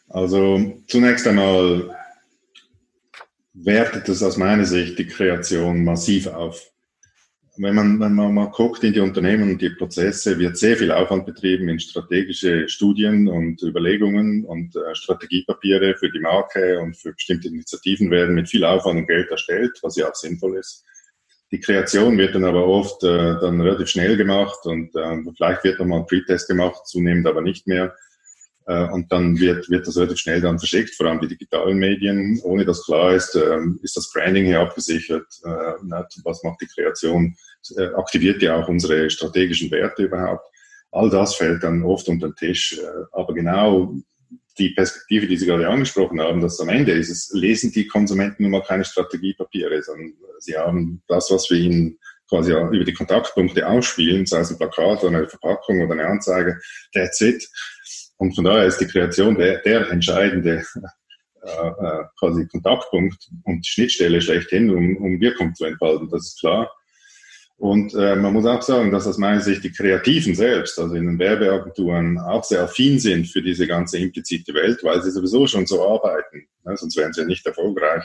Also 0.08 0.82
zunächst 0.88 1.28
einmal 1.28 1.94
wertet 3.54 4.08
es 4.08 4.24
aus 4.24 4.38
meiner 4.38 4.66
Sicht 4.66 4.98
die 4.98 5.08
Kreation 5.08 5.84
massiv 5.84 6.28
auf 6.28 6.72
wenn 7.58 7.76
man, 7.76 8.00
wenn 8.00 8.14
man 8.14 8.34
mal 8.34 8.52
guckt 8.52 8.84
in 8.84 8.94
die 8.94 9.00
Unternehmen 9.00 9.52
und 9.52 9.62
die 9.62 9.70
Prozesse, 9.70 10.38
wird 10.40 10.58
sehr 10.58 10.78
viel 10.78 10.92
Aufwand 10.92 11.26
betrieben 11.26 11.70
in 11.70 11.80
strategische 11.80 12.68
Studien 12.68 13.28
und 13.28 13.62
Überlegungen 13.62 14.46
und 14.46 14.76
äh, 14.76 14.94
Strategiepapiere 14.94 15.96
für 15.96 16.10
die 16.12 16.20
Marke 16.20 16.80
und 16.80 16.98
für 16.98 17.14
bestimmte 17.14 17.48
Initiativen 17.48 18.12
werden 18.12 18.36
mit 18.36 18.50
viel 18.50 18.66
Aufwand 18.66 19.00
und 19.00 19.08
Geld 19.08 19.30
erstellt, 19.32 19.80
was 19.82 19.96
ja 19.96 20.10
auch 20.10 20.16
sinnvoll 20.16 20.58
ist. 20.58 20.84
Die 21.52 21.60
Kreation 21.60 22.18
wird 22.18 22.36
dann 22.36 22.44
aber 22.44 22.68
oft 22.68 23.04
äh, 23.04 23.08
dann 23.40 23.62
relativ 23.62 23.88
schnell 23.88 24.18
gemacht 24.18 24.66
und 24.66 24.96
äh, 24.96 25.18
vielleicht 25.38 25.64
wird 25.64 25.80
nochmal 25.80 26.00
ein 26.00 26.08
Pre-Test 26.08 26.48
gemacht, 26.48 26.86
zunehmend 26.88 27.28
aber 27.28 27.42
nicht 27.42 27.68
mehr. 27.68 27.96
Äh, 28.66 28.90
und 28.90 29.12
dann 29.12 29.40
wird, 29.40 29.70
wird 29.70 29.88
das 29.88 29.98
relativ 29.98 30.18
schnell 30.18 30.42
dann 30.42 30.60
verschickt, 30.60 30.96
vor 30.96 31.08
allem 31.08 31.22
die 31.22 31.28
digitalen 31.28 31.78
Medien. 31.78 32.40
Ohne 32.44 32.66
dass 32.66 32.86
klar 32.86 33.14
ist, 33.14 33.36
ähm, 33.36 33.80
ist 33.84 33.96
das 33.96 34.12
Branding 34.12 34.46
hier 34.46 34.60
abgesichert, 34.60 35.28
äh, 35.44 35.74
was 36.24 36.44
macht 36.44 36.62
die 36.62 36.68
Kreation, 36.68 37.36
äh, 37.78 37.88
aktiviert 37.96 38.42
ja 38.42 38.56
auch 38.56 38.68
unsere 38.68 39.10
strategischen 39.10 39.70
Werte 39.72 40.04
überhaupt. 40.04 40.48
All 40.92 41.10
das 41.10 41.36
fällt 41.36 41.64
dann 41.64 41.84
oft 41.84 42.08
unter 42.08 42.30
den 42.30 42.36
Tisch. 42.36 42.80
Aber 43.12 43.34
genau 43.34 43.94
die 44.58 44.70
Perspektive, 44.70 45.28
die 45.28 45.36
Sie 45.36 45.46
gerade 45.46 45.68
angesprochen 45.68 46.22
haben, 46.22 46.40
dass 46.40 46.60
am 46.62 46.70
Ende 46.70 46.94
ist 46.94 47.10
es, 47.10 47.32
lesen 47.34 47.72
die 47.74 47.88
Konsumenten 47.88 48.44
nun 48.44 48.54
mal 48.54 48.64
keine 48.64 48.86
Strategiepapiere, 48.86 49.82
sondern 49.84 50.14
sie 50.40 50.56
haben 50.56 51.04
das, 51.08 51.30
was 51.30 51.50
wir 51.50 51.58
ihnen 51.58 52.00
quasi 52.30 52.54
über 52.54 52.86
die 52.86 52.94
Kontaktpunkte 52.94 53.68
ausspielen, 53.68 54.26
sei 54.26 54.40
es 54.40 54.52
ein 54.52 54.58
Plakat 54.58 55.04
oder 55.04 55.18
eine 55.18 55.28
Verpackung 55.28 55.82
oder 55.82 55.94
eine 55.94 56.08
Anzeige, 56.08 56.60
that's 56.94 57.22
it. 57.22 57.46
Und 58.18 58.34
von 58.34 58.46
daher 58.46 58.66
ist 58.66 58.80
die 58.80 58.88
Kreation 58.88 59.36
der, 59.36 59.60
der 59.60 59.90
entscheidende 59.90 60.64
äh, 61.46 61.68
äh, 61.68 62.04
quasi 62.18 62.48
Kontaktpunkt 62.48 63.30
und 63.44 63.66
Schnittstelle 63.66 64.22
schlechthin, 64.22 64.70
um, 64.72 64.98
um 64.98 65.20
Wirkung 65.20 65.54
zu 65.54 65.66
entfalten, 65.66 66.10
das 66.10 66.28
ist 66.28 66.40
klar. 66.40 66.72
Und 67.58 67.94
äh, 67.94 68.16
man 68.16 68.34
muss 68.34 68.46
auch 68.46 68.62
sagen, 68.62 68.92
dass 68.92 69.08
aus 69.08 69.18
meiner 69.18 69.40
Sicht 69.40 69.64
die 69.64 69.72
Kreativen 69.72 70.36
selbst, 70.36 70.78
also 70.80 70.96
in 70.96 71.06
den 71.06 71.20
Werbeagenturen, 71.20 72.20
auch 72.20 72.44
sehr 72.44 72.64
affin 72.64 73.00
sind 73.00 73.28
für 73.28 73.42
diese 73.42 73.68
ganze 73.68 73.98
implizite 73.98 74.54
Welt, 74.54 74.84
weil 74.84 75.02
sie 75.02 75.12
sowieso 75.12 75.48
schon 75.48 75.66
so 75.66 75.88
arbeiten, 75.88 76.48
ne, 76.66 76.76
sonst 76.76 76.98
wären 76.98 77.14
sie 77.14 77.22
ja 77.22 77.28
nicht 77.28 77.46
erfolgreich. 77.46 78.04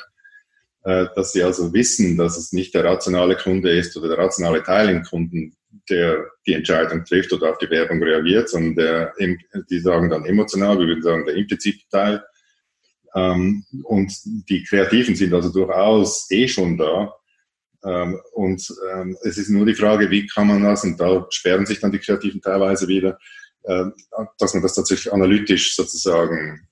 Äh, 0.85 1.07
dass 1.15 1.33
sie 1.33 1.43
also 1.43 1.73
wissen, 1.73 2.17
dass 2.17 2.39
es 2.39 2.53
nicht 2.53 2.75
der 2.75 2.85
rationale 2.85 3.37
Kunde 3.37 3.71
ist 3.71 3.97
oder 3.97 4.09
der 4.09 4.19
rationale 4.19 4.63
Teil 4.63 4.89
im 4.89 5.03
Kunden, 5.03 5.55
der 5.89 6.27
die 6.47 6.55
Entscheidung 6.55 7.05
trifft 7.05 7.33
oder 7.33 7.51
auf 7.51 7.59
die 7.59 7.71
Werbung 7.71 8.03
reagiert, 8.03 8.49
sondern 8.49 8.75
der, 8.77 9.15
die 9.71 9.79
sagen 9.79 10.11
dann 10.11 10.25
emotional, 10.25 10.79
wir 10.79 10.87
würden 10.87 11.03
sagen, 11.03 11.27
der 11.27 11.37
implizite 11.37 11.89
Teil. 11.91 12.25
Ähm, 13.15 13.65
und 13.85 14.13
die 14.49 14.63
Kreativen 14.65 15.15
sind 15.15 15.35
also 15.35 15.53
durchaus 15.53 16.31
eh 16.31 16.49
schon 16.49 16.77
da. 16.77 17.13
Ähm, 17.85 18.21
und 18.33 18.67
ähm, 18.93 19.17
es 19.23 19.39
ist 19.39 19.49
nur 19.49 19.67
die 19.67 19.75
Frage, 19.75 20.11
wie 20.11 20.27
kann 20.27 20.49
man 20.49 20.63
das, 20.63 20.85
und 20.85 21.01
da 21.01 21.27
sperren 21.31 21.67
sich 21.67 21.81
dann 21.81 21.93
die 21.93 21.99
Kreativen 21.99 22.41
teilweise 22.41 22.87
wieder, 22.89 23.19
äh, 23.63 23.87
dass 24.39 24.55
man 24.55 24.63
das 24.63 24.75
tatsächlich 24.75 25.13
analytisch 25.13 25.75
sozusagen 25.75 26.69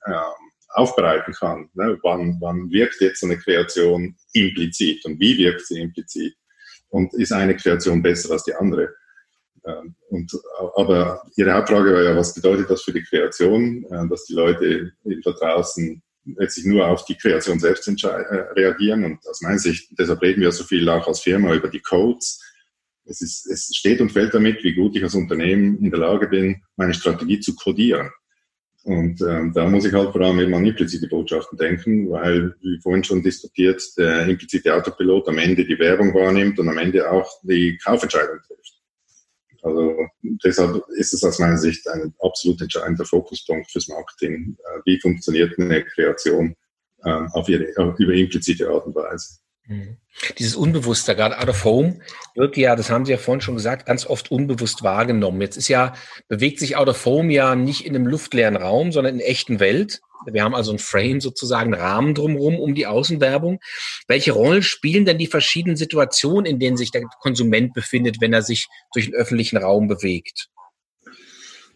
aufbereiten 0.69 1.35
kann. 1.35 1.69
Ne? 1.75 1.99
Wann, 2.03 2.37
wann 2.41 2.71
wirkt 2.71 3.01
jetzt 3.01 3.25
eine 3.25 3.39
Kreation 3.39 4.17
implizit 4.33 5.05
und 5.05 5.19
wie 5.19 5.37
wirkt 5.39 5.67
sie 5.67 5.81
implizit? 5.81 6.35
Und 6.89 7.15
ist 7.15 7.33
eine 7.33 7.57
Kreation 7.57 8.03
besser 8.03 8.33
als 8.33 8.45
die 8.45 8.55
andere. 8.55 8.95
Ähm, 9.65 9.95
und, 10.09 10.33
aber 10.77 11.23
Ihre 11.37 11.53
Hauptfrage 11.53 11.93
war 11.93 12.03
ja, 12.03 12.17
was 12.17 12.35
bedeutet 12.35 12.71
das 12.71 12.83
für 12.83 12.93
die 12.93 13.03
Kreation, 13.03 13.85
äh, 13.91 14.09
dass 14.09 14.25
die 14.25 14.35
Leute 14.35 14.93
da 15.25 15.33
draußen 15.33 16.03
letztlich 16.37 16.67
nur 16.67 16.87
auf 16.87 17.05
die 17.05 17.17
Kreation 17.17 17.59
selbst 17.59 17.89
äh, 17.89 18.07
reagieren. 18.07 19.05
Und 19.05 19.27
aus 19.27 19.41
meiner 19.41 19.59
Sicht, 19.59 19.91
deshalb 19.99 20.23
reden 20.23 20.43
wir 20.43 20.53
so 20.53 20.65
viel 20.65 20.89
auch 20.89 21.07
als 21.07 21.21
Firma 21.21 21.55
über 21.55 21.69
die 21.69 21.81
Codes. 21.81 22.43
Es, 23.05 23.23
ist, 23.23 23.47
es 23.47 23.71
steht 23.75 24.01
und 24.01 24.13
fällt 24.13 24.35
damit, 24.35 24.63
wie 24.63 24.75
gut 24.75 24.95
ich 24.97 25.03
als 25.03 25.15
Unternehmen 25.15 25.79
in 25.79 25.91
der 25.91 26.01
Lage 26.01 26.29
bin, 26.29 26.63
meine 26.77 26.93
Strategie 26.93 27.41
zu 27.41 27.55
codieren. 27.55 28.11
Und 28.85 29.21
ähm, 29.23 29.53
da 29.53 29.67
muss 29.69 29.85
ich 29.85 29.93
halt 29.93 30.13
vor 30.13 30.21
allem 30.21 30.41
eben 30.41 30.55
an 30.55 30.65
implizite 30.65 31.09
Botschaften 31.09 31.59
denken, 31.59 32.11
weil, 32.11 32.55
wie 32.61 32.81
vorhin 32.81 33.05
schon 33.05 33.23
diskutiert, 33.23 33.83
der 33.99 34.27
implizite 34.27 34.75
Autopilot 34.75 35.29
am 35.29 35.39
Ende 35.39 35.65
die 35.65 35.79
Werbung 35.79 36.15
wahrnimmt 36.15 36.59
und 36.59 36.69
am 36.69 36.79
Ende 36.79 37.11
auch 37.11 37.31
die 37.43 37.77
Kaufentscheidung 37.85 38.39
trifft. 38.47 38.79
Also 39.63 39.97
deshalb 40.45 40.83
ist 40.97 41.13
es 41.13 41.25
aus 41.25 41.39
meiner 41.39 41.59
Sicht 41.59 41.89
ein 41.89 42.15
absolut 42.21 42.61
entscheidender 42.63 43.05
Fokuspunkt 43.05 43.71
fürs 43.71 43.89
Marketing. 43.89 44.57
Äh, 44.59 44.81
wie 44.85 45.01
funktioniert 45.01 45.59
eine 45.59 45.85
Kreation 45.85 46.55
äh, 47.03 47.11
auf 47.33 47.49
ihre, 47.49 47.65
über 47.99 48.13
implizite 48.13 48.69
Art 48.69 48.87
und 48.87 48.95
Weise? 48.95 49.39
Mhm. 49.69 49.99
Dieses 50.39 50.57
Unbewusste, 50.57 51.15
gerade 51.15 51.39
out 51.39 51.49
of 51.49 51.65
home, 51.65 52.01
wird 52.35 52.57
ja, 52.57 52.75
das 52.75 52.89
haben 52.91 53.05
Sie 53.05 53.13
ja 53.13 53.19
vorhin 53.19 53.43
schon 53.43 53.55
gesagt, 53.55 53.87
ganz 53.87 54.07
oft 54.07 54.31
unbewusst 54.31 54.83
wahrgenommen. 54.83 55.41
Jetzt 55.43 55.59
ist 55.59 55.69
ja, 55.69 55.93
bewegt 56.27 56.59
sich 56.59 56.77
out 56.77 56.89
of 56.89 57.05
home 57.05 57.33
ja 57.33 57.55
nicht 57.55 57.85
in 57.85 57.95
einem 57.95 58.07
luftleeren 58.07 58.57
Raum, 58.57 58.93
sondern 58.93 59.17
in 59.17 59.21
echten 59.21 59.61
Welt. 59.61 60.01
Wir 60.27 60.43
haben 60.43 60.55
also 60.55 60.73
ein 60.73 60.79
Frame 60.79 61.21
sozusagen, 61.21 61.75
einen 61.75 61.83
Rahmen 61.83 62.15
drumherum 62.15 62.59
um 62.59 62.75
die 62.75 62.87
Außenwerbung. 62.87 63.61
Welche 64.09 64.33
Rolle 64.33 64.63
spielen 64.63 65.05
denn 65.05 65.19
die 65.19 65.27
verschiedenen 65.27 65.77
Situationen, 65.77 66.47
in 66.47 66.59
denen 66.59 66.77
sich 66.77 66.91
der 66.91 67.03
Konsument 67.21 67.75
befindet, 67.75 68.21
wenn 68.21 68.33
er 68.33 68.43
sich 68.43 68.67
durch 68.95 69.05
den 69.05 69.15
öffentlichen 69.15 69.59
Raum 69.59 69.87
bewegt? 69.87 70.49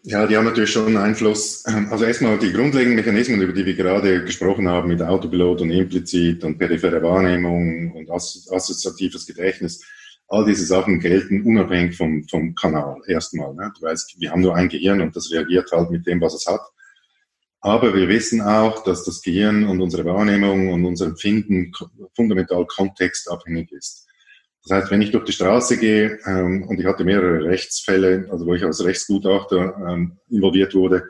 Ja, 0.05 0.27
die 0.27 0.37
haben 0.37 0.47
natürlich 0.47 0.73
schon 0.73 0.97
Einfluss. 0.97 1.65
Also 1.65 2.05
erstmal 2.05 2.37
die 2.37 2.53
grundlegenden 2.53 2.97
Mechanismen, 2.97 3.41
über 3.41 3.53
die 3.53 3.65
wir 3.65 3.75
gerade 3.75 4.25
gesprochen 4.25 4.69
haben, 4.69 4.89
mit 4.89 5.01
Autopilot 5.01 5.61
und 5.61 5.71
implizit 5.71 6.43
und 6.43 6.59
periphere 6.59 7.01
Wahrnehmung 7.01 7.93
und 7.93 8.11
assoziatives 8.11 9.27
Gedächtnis. 9.27 9.85
All 10.27 10.45
diese 10.45 10.65
Sachen 10.65 10.99
gelten 10.99 11.43
unabhängig 11.43 11.97
vom, 11.97 12.27
vom 12.29 12.53
Kanal 12.57 12.97
erstmal. 13.07 13.55
Ne? 13.55 13.73
Du 13.79 13.87
weißt, 13.87 14.17
wir 14.19 14.33
haben 14.33 14.41
nur 14.41 14.57
ein 14.57 14.69
Gehirn 14.69 15.01
und 15.01 15.15
das 15.15 15.31
reagiert 15.31 15.71
halt 15.71 15.91
mit 15.91 16.05
dem, 16.05 16.21
was 16.21 16.35
es 16.35 16.47
hat. 16.47 16.63
Aber 17.61 17.95
wir 17.95 18.09
wissen 18.09 18.41
auch, 18.41 18.83
dass 18.83 19.05
das 19.05 19.23
Gehirn 19.23 19.69
und 19.69 19.81
unsere 19.81 20.05
Wahrnehmung 20.05 20.73
und 20.73 20.85
unser 20.85 21.07
Empfinden 21.07 21.71
fundamental 22.17 22.67
kontextabhängig 22.67 23.71
ist. 23.71 24.09
Das 24.65 24.79
heißt, 24.79 24.91
wenn 24.93 25.03
ich 25.03 25.11
durch 25.11 25.25
die 25.25 25.33
Straße 25.33 25.77
gehe 25.77 26.19
ähm, 26.25 26.65
und 26.69 26.79
ich 26.79 26.87
hatte 26.87 27.05
mehrere 27.05 27.45
Rechtsfälle, 27.45 28.29
also 28.31 28.47
wo 28.47 28.55
ich 28.55 28.63
als 28.63 28.85
Rechtsgutachter 28.85 29.75
ähm, 29.89 30.19
involviert 30.29 30.75
wurde, 30.75 31.09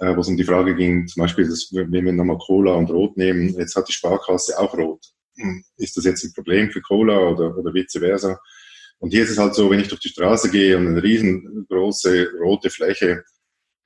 äh, 0.00 0.16
wo 0.16 0.20
es 0.20 0.28
um 0.28 0.36
die 0.36 0.44
Frage 0.44 0.74
ging, 0.74 1.06
zum 1.06 1.22
Beispiel, 1.22 1.48
dass, 1.48 1.68
wenn 1.72 2.04
wir 2.04 2.12
nochmal 2.12 2.38
Cola 2.38 2.72
und 2.72 2.90
Rot 2.90 3.16
nehmen, 3.16 3.54
jetzt 3.56 3.76
hat 3.76 3.88
die 3.88 3.92
Sparkasse 3.92 4.58
auch 4.58 4.76
Rot. 4.76 5.04
Hm, 5.38 5.62
ist 5.76 5.96
das 5.96 6.04
jetzt 6.04 6.24
ein 6.24 6.32
Problem 6.32 6.70
für 6.70 6.80
Cola 6.80 7.18
oder, 7.18 7.56
oder 7.56 7.72
vice 7.72 7.98
versa? 7.98 8.38
Und 8.98 9.10
hier 9.10 9.22
ist 9.22 9.30
es 9.30 9.38
halt 9.38 9.54
so, 9.54 9.70
wenn 9.70 9.80
ich 9.80 9.88
durch 9.88 10.00
die 10.00 10.08
Straße 10.08 10.50
gehe 10.50 10.76
und 10.76 10.88
eine 10.88 11.02
riesengroße 11.02 12.30
rote 12.42 12.70
Fläche 12.70 13.22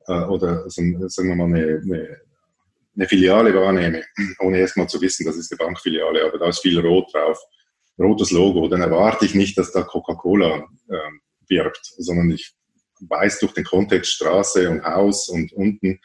äh, 0.07 0.23
oder 0.25 0.71
sagen 0.71 1.29
wir 1.29 1.35
mal 1.35 1.45
eine, 1.47 1.83
eine, 1.85 2.21
eine 2.97 3.09
Filiale 3.09 3.55
wahrnehme, 3.55 4.05
ohne 4.39 4.59
erstmal 4.59 4.89
zu 4.89 5.01
wissen, 5.01 5.27
das 5.27 5.37
ist 5.37 5.53
eine 5.53 5.59
Bankfiliale, 5.59 6.25
aber 6.25 6.39
da 6.39 6.49
ist 6.49 6.61
viel 6.61 6.79
Rot 6.79 7.13
drauf, 7.13 7.39
rotes 8.01 8.31
Logo, 8.31 8.67
dann 8.69 8.81
erwarte 8.81 9.25
ich 9.25 9.35
nicht, 9.35 9.59
dass 9.59 9.73
da 9.73 9.83
Coca-Cola 9.83 10.67
äh, 10.89 11.49
wirbt, 11.49 11.81
sondern 11.99 12.31
ich 12.31 12.55
weiß 13.01 13.41
durch 13.41 13.53
den 13.53 13.65
Kontext 13.65 14.13
Straße 14.13 14.69
und 14.69 14.85
Haus 14.85 15.29
und 15.29 15.53
unten 15.53 16.01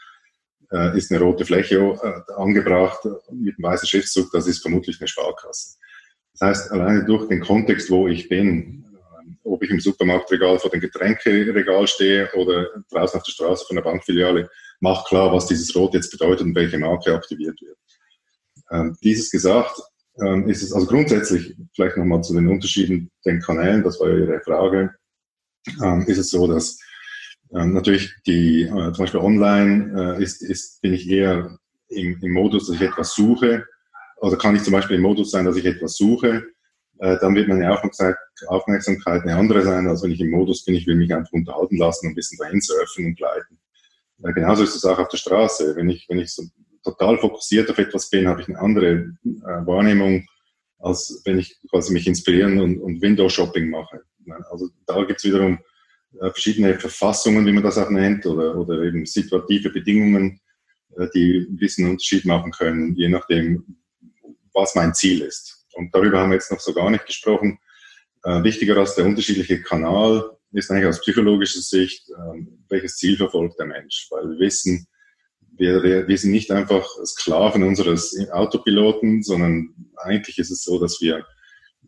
äh, 0.71 0.97
ist 0.97 1.12
eine 1.12 1.21
rote 1.21 1.45
Fläche 1.45 1.77
äh, 1.77 2.34
angebracht 2.34 3.05
mit 3.31 3.58
einem 3.58 3.63
weißen 3.63 3.88
Schriftzug, 3.88 4.31
das 4.31 4.47
ist 4.47 4.62
vermutlich 4.62 4.99
eine 4.99 5.08
Sparkasse. 5.08 5.77
Das 6.34 6.49
heißt, 6.49 6.71
alleine 6.71 7.05
durch 7.05 7.27
den 7.27 7.41
Kontext, 7.41 7.89
wo 7.89 8.08
ich 8.08 8.27
bin, 8.27 8.86
äh, 8.93 9.31
ob 9.43 9.63
ich 9.63 9.69
im 9.69 9.79
Supermarktregal 9.79 10.60
vor 10.60 10.71
dem 10.71 10.81
Getränkeregal 10.81 11.88
stehe 11.88 12.29
oder 12.34 12.67
draußen 12.91 13.19
auf 13.19 13.25
der 13.25 13.31
Straße 13.31 13.65
von 13.65 13.75
der 13.75 13.84
Bankfiliale, 13.84 14.49
macht 14.79 15.08
klar, 15.08 15.31
was 15.31 15.47
dieses 15.47 15.73
Rot 15.75 15.93
jetzt 15.93 16.12
bedeutet 16.12 16.45
und 16.45 16.55
welche 16.55 16.77
Marke 16.77 17.13
aktiviert 17.13 17.60
wird. 17.62 17.77
Ähm, 18.71 18.97
dieses 19.03 19.31
gesagt, 19.31 19.79
ähm, 20.21 20.47
ist 20.47 20.63
es 20.63 20.73
also 20.73 20.88
grundsätzlich, 20.88 21.56
vielleicht 21.73 21.97
nochmal 21.97 22.23
zu 22.23 22.34
den 22.34 22.47
Unterschieden 22.47 23.12
den 23.25 23.41
Kanälen, 23.41 23.84
das 23.84 23.99
war 23.99 24.10
ja 24.10 24.17
Ihre 24.17 24.41
Frage, 24.41 24.95
ähm, 25.84 26.04
ist 26.08 26.17
es 26.17 26.30
so, 26.30 26.47
dass 26.47 26.80
ähm, 27.54 27.73
natürlich 27.73 28.13
die, 28.25 28.63
äh, 28.63 28.91
zum 28.93 29.06
Beispiel 29.06 29.19
online 29.19 30.17
äh, 30.17 30.23
ist, 30.23 30.41
ist, 30.41 30.82
bin 30.82 30.93
ich 30.93 31.10
eher 31.10 31.58
im, 31.89 32.19
im 32.21 32.32
Modus, 32.32 32.67
dass 32.67 32.75
ich 32.75 32.82
etwas 32.82 33.13
suche, 33.13 33.65
oder 34.17 34.38
kann 34.38 34.56
ich 34.56 34.63
zum 34.63 34.73
Beispiel 34.73 34.97
im 34.97 35.04
Modus 35.04 35.32
sein, 35.32 35.45
dass 35.45 35.58
ich 35.58 35.65
etwas 35.65 35.97
suche, 35.97 36.43
äh, 36.99 37.17
dann 37.19 37.36
wird 37.36 37.47
meine 37.47 37.69
Aufmerksamkeit 37.71 39.21
eine 39.23 39.36
andere 39.36 39.63
sein, 39.63 39.88
als 39.88 40.01
wenn 40.04 40.12
ich 40.12 40.21
im 40.21 40.32
Modus 40.32 40.63
bin, 40.63 40.75
ich 40.75 40.88
will 40.88 40.95
mich 40.95 41.13
einfach 41.13 41.34
unterhalten 41.34 41.78
lassen 41.78 42.08
und 42.08 42.13
ein 42.13 42.15
bisschen 42.15 42.38
dahin 42.38 42.62
surfen 42.62 43.06
und 43.06 43.15
gleiten. 43.15 43.60
Äh, 44.23 44.34
genauso 44.34 44.63
ist 44.63 44.75
es 44.75 44.86
auch 44.86 44.97
auf 44.97 45.10
der 45.10 45.17
Straße. 45.17 45.75
Wenn 45.75 45.89
ich, 45.89 46.08
wenn 46.08 46.19
ich 46.19 46.34
so 46.34 46.43
total 46.86 47.17
fokussiert 47.17 47.69
auf 47.69 47.78
etwas 47.78 48.10
bin, 48.10 48.28
habe 48.28 48.41
ich 48.41 48.48
eine 48.48 48.60
andere 48.60 48.91
äh, 48.91 49.65
Wahrnehmung, 49.65 50.26
als 50.80 51.21
wenn 51.26 51.39
ich 51.39 51.58
quasi 51.69 51.91
mich 51.91 52.08
inspirieren 52.08 52.62
und, 52.62 52.80
und 52.80 53.02
Window-Shopping 53.02 53.69
mache. 53.69 54.02
Also 54.50 54.69
da 54.86 55.04
gibt 55.04 55.19
es 55.19 55.26
wiederum 55.26 55.60
äh, 56.21 56.30
verschiedene 56.30 56.80
Verfassungen, 56.80 57.45
wie 57.45 57.52
man 57.52 57.63
das 57.63 57.78
auch 57.78 57.89
nennt, 57.89 58.26
oder, 58.26 58.56
oder 58.56 58.84
eben 58.84 59.06
situative 59.06 59.71
Bedingungen, 59.71 60.39
äh, 60.98 61.08
die 61.13 61.45
einen 61.48 61.58
gewissen 61.58 61.89
Unterschied 61.89 62.26
machen 62.26 62.52
können, 62.52 62.95
je 62.95 63.10
nachdem, 63.10 63.78
was 64.54 64.76
mein 64.76 64.93
Ziel 64.93 65.21
ist. 65.21 65.65
Und 65.74 65.93
darüber 65.93 66.19
haben 66.19 66.30
wir 66.30 66.36
jetzt 66.36 66.52
noch 66.52 66.60
so 66.60 66.74
gar 66.74 66.89
nicht 66.89 67.06
gesprochen. 67.06 67.60
Äh, 68.24 68.43
wichtiger 68.43 68.78
als 68.78 68.95
der 68.95 69.06
unterschiedliche 69.06 69.62
Kanal 69.62 70.32
ist 70.52 70.71
eigentlich 70.71 70.86
aus 70.86 71.02
psychologischer 71.02 71.62
Sicht, 71.62 72.10
äh, 72.10 72.45
welches 72.69 72.95
Ziel 72.98 73.17
verfolgt 73.17 73.60
der 73.60 73.65
Mensch, 73.65 74.08
weil 74.12 74.30
wir 74.30 74.39
wissen, 74.39 74.88
wir, 75.58 76.08
wir 76.08 76.18
sind 76.18 76.32
nicht 76.32 76.52
einfach 76.52 76.86
Sklaven 77.06 77.63
unseres 77.63 78.15
Autopiloten, 78.32 79.24
sondern 79.24 79.74
eigentlich 79.98 80.38
ist 80.38 80.52
es 80.52 80.63
so, 80.63 80.80
dass 80.80 81.00
wir 81.02 81.26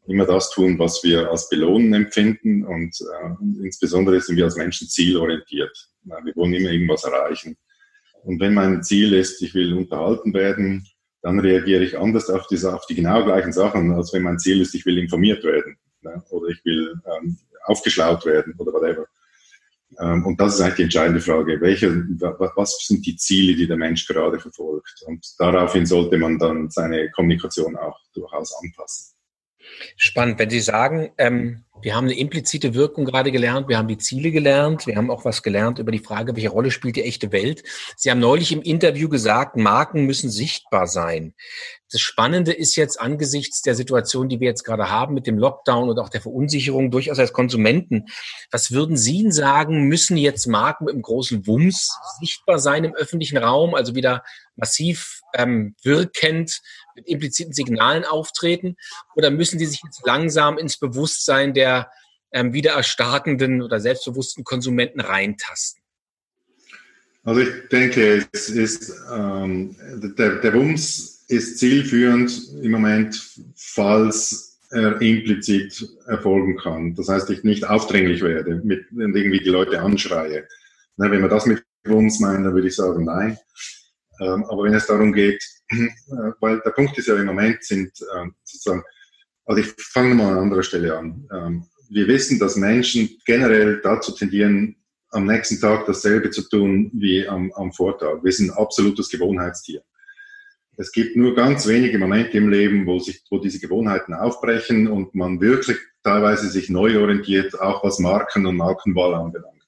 immer 0.07 0.25
das 0.25 0.51
tun, 0.51 0.79
was 0.79 1.03
wir 1.03 1.29
als 1.29 1.49
Belohnen 1.49 1.93
empfinden 1.93 2.65
und 2.65 2.97
äh, 3.01 3.65
insbesondere 3.65 4.21
sind 4.21 4.37
wir 4.37 4.45
als 4.45 4.55
Menschen 4.55 4.87
zielorientiert. 4.87 5.89
Wir 6.03 6.35
wollen 6.35 6.53
immer 6.53 6.71
irgendwas 6.71 7.03
erreichen. 7.03 7.57
Und 8.23 8.39
wenn 8.39 8.53
mein 8.53 8.83
Ziel 8.83 9.13
ist, 9.13 9.41
ich 9.41 9.53
will 9.53 9.73
unterhalten 9.73 10.33
werden, 10.33 10.87
dann 11.21 11.39
reagiere 11.39 11.83
ich 11.83 11.97
anders 11.97 12.29
auf 12.29 12.47
die, 12.47 12.63
auf 12.65 12.85
die 12.85 12.95
genau 12.95 13.23
gleichen 13.23 13.51
Sachen, 13.51 13.91
als 13.93 14.13
wenn 14.13 14.23
mein 14.23 14.39
Ziel 14.39 14.61
ist, 14.61 14.73
ich 14.75 14.85
will 14.85 14.97
informiert 14.97 15.43
werden 15.43 15.77
ne? 16.01 16.23
oder 16.29 16.47
ich 16.47 16.63
will 16.63 16.93
ähm, 17.05 17.37
aufgeschlaut 17.65 18.25
werden 18.25 18.53
oder 18.57 18.71
whatever. 18.71 19.05
Ähm, 19.99 20.25
und 20.25 20.39
das 20.39 20.55
ist 20.55 20.61
eigentlich 20.61 20.75
die 20.75 20.83
entscheidende 20.83 21.21
Frage. 21.21 21.59
Welche, 21.59 21.89
was 22.55 22.85
sind 22.85 23.05
die 23.05 23.15
Ziele, 23.15 23.55
die 23.55 23.67
der 23.67 23.77
Mensch 23.77 24.07
gerade 24.07 24.39
verfolgt? 24.39 25.03
Und 25.05 25.25
daraufhin 25.39 25.85
sollte 25.85 26.17
man 26.17 26.37
dann 26.37 26.69
seine 26.69 27.09
Kommunikation 27.11 27.75
auch 27.75 27.99
durchaus 28.13 28.53
anpassen. 28.63 29.16
Spannend, 29.95 30.39
wenn 30.39 30.49
Sie 30.49 30.59
sagen, 30.59 31.11
ähm, 31.17 31.63
wir 31.81 31.95
haben 31.95 32.05
eine 32.05 32.17
implizite 32.17 32.73
Wirkung 32.73 33.05
gerade 33.05 33.31
gelernt, 33.31 33.67
wir 33.67 33.77
haben 33.77 33.87
die 33.87 33.97
Ziele 33.97 34.31
gelernt, 34.31 34.87
wir 34.87 34.95
haben 34.95 35.11
auch 35.11 35.25
was 35.25 35.43
gelernt 35.43 35.77
über 35.79 35.91
die 35.91 35.99
Frage, 35.99 36.35
welche 36.35 36.49
Rolle 36.49 36.71
spielt 36.71 36.95
die 36.95 37.03
echte 37.03 37.31
Welt. 37.31 37.63
Sie 37.95 38.09
haben 38.09 38.19
neulich 38.19 38.51
im 38.51 38.61
Interview 38.61 39.09
gesagt, 39.09 39.57
Marken 39.57 40.05
müssen 40.05 40.29
sichtbar 40.29 40.87
sein. 40.87 41.33
Das 41.91 42.01
Spannende 42.01 42.51
ist 42.51 42.75
jetzt 42.75 42.99
angesichts 42.99 43.61
der 43.61 43.75
Situation, 43.75 44.27
die 44.27 44.39
wir 44.39 44.47
jetzt 44.47 44.63
gerade 44.63 44.89
haben 44.89 45.13
mit 45.13 45.27
dem 45.27 45.37
Lockdown 45.37 45.89
und 45.89 45.99
auch 45.99 46.09
der 46.09 46.21
Verunsicherung 46.21 46.91
durchaus 46.91 47.19
als 47.19 47.31
Konsumenten. 47.31 48.05
Was 48.51 48.71
würden 48.71 48.97
Sie 48.97 49.29
sagen, 49.31 49.83
müssen 49.83 50.17
jetzt 50.17 50.47
Marken 50.47 50.85
mit 50.85 50.95
einem 50.95 51.03
großen 51.03 51.45
Wumms 51.47 51.95
sichtbar 52.19 52.59
sein 52.59 52.83
im 52.83 52.95
öffentlichen 52.95 53.37
Raum, 53.37 53.75
also 53.75 53.95
wieder 53.95 54.23
massiv 54.55 55.16
ähm, 55.33 55.75
wirkend 55.83 56.61
mit 56.95 57.07
impliziten 57.07 57.53
Signalen 57.53 58.05
auftreten? 58.05 58.75
Oder 59.15 59.29
müssen 59.29 59.59
die 59.59 59.65
sich 59.65 59.81
jetzt 59.83 60.05
langsam 60.05 60.57
ins 60.57 60.77
Bewusstsein 60.77 61.53
der 61.53 61.89
ähm, 62.31 62.53
wieder 62.53 62.71
erstarkenden 62.71 63.61
oder 63.61 63.79
selbstbewussten 63.79 64.43
Konsumenten 64.43 64.99
reintasten? 64.99 65.81
Also 67.23 67.41
ich 67.41 67.49
denke, 67.69 68.25
es 68.31 68.49
ist 68.49 68.93
ähm, 69.13 69.75
der, 70.17 70.37
der 70.37 70.53
Wumms 70.53 71.25
ist 71.27 71.57
zielführend 71.57 72.31
im 72.61 72.71
Moment, 72.71 73.21
falls 73.55 74.59
er 74.71 75.01
implizit 75.01 75.89
erfolgen 76.07 76.57
kann. 76.57 76.95
Das 76.95 77.09
heißt, 77.09 77.29
ich 77.29 77.43
nicht 77.43 77.67
aufdringlich 77.67 78.21
werde 78.21 78.61
mit 78.63 78.85
irgendwie 78.91 79.39
die 79.39 79.49
Leute 79.49 79.81
anschreie. 79.81 80.47
Wenn 80.97 81.21
man 81.21 81.29
das 81.29 81.45
mit 81.45 81.63
Wumms 81.85 82.19
meint, 82.19 82.45
dann 82.45 82.53
würde 82.53 82.67
ich 82.67 82.75
sagen, 82.75 83.05
nein. 83.05 83.37
Ähm, 84.19 84.45
aber 84.45 84.63
wenn 84.63 84.73
es 84.73 84.87
darum 84.87 85.13
geht, 85.13 85.43
äh, 85.69 85.87
weil 86.39 86.59
der 86.61 86.71
Punkt 86.71 86.97
ist 86.97 87.07
ja 87.07 87.15
im 87.15 87.25
Moment 87.25 87.63
sind 87.63 87.91
äh, 88.01 88.27
sozusagen, 88.43 88.83
also 89.45 89.61
ich 89.61 89.73
fange 89.91 90.15
mal 90.15 90.33
an 90.33 90.39
anderer 90.39 90.63
Stelle 90.63 90.97
an. 90.97 91.27
Ähm, 91.31 91.65
wir 91.89 92.07
wissen, 92.07 92.39
dass 92.39 92.55
Menschen 92.55 93.09
generell 93.25 93.79
dazu 93.81 94.11
tendieren, 94.11 94.75
am 95.11 95.25
nächsten 95.25 95.59
Tag 95.59 95.85
dasselbe 95.85 96.31
zu 96.31 96.49
tun 96.49 96.91
wie 96.93 97.25
am, 97.27 97.51
am 97.53 97.71
Vortag. 97.71 98.23
Wir 98.23 98.31
sind 98.31 98.51
ein 98.51 98.57
absolutes 98.57 99.09
Gewohnheitstier. 99.09 99.81
Es 100.75 100.91
gibt 100.91 101.15
nur 101.15 101.33
ganz 101.33 101.65
wenige 101.65 101.97
Momente 101.97 102.37
im 102.37 102.49
Leben, 102.49 102.85
wo 102.85 102.99
sich, 102.99 103.23
wo 103.31 103.39
diese 103.39 103.59
Gewohnheiten 103.59 104.13
aufbrechen 104.13 104.87
und 104.87 105.15
man 105.15 105.41
wirklich 105.41 105.77
teilweise 106.03 106.49
sich 106.49 106.69
neu 106.69 106.99
orientiert, 106.99 107.59
auch 107.59 107.83
was 107.83 107.99
Marken 107.99 108.45
und 108.45 108.57
Markenwahl 108.57 109.15
anbelangt. 109.15 109.63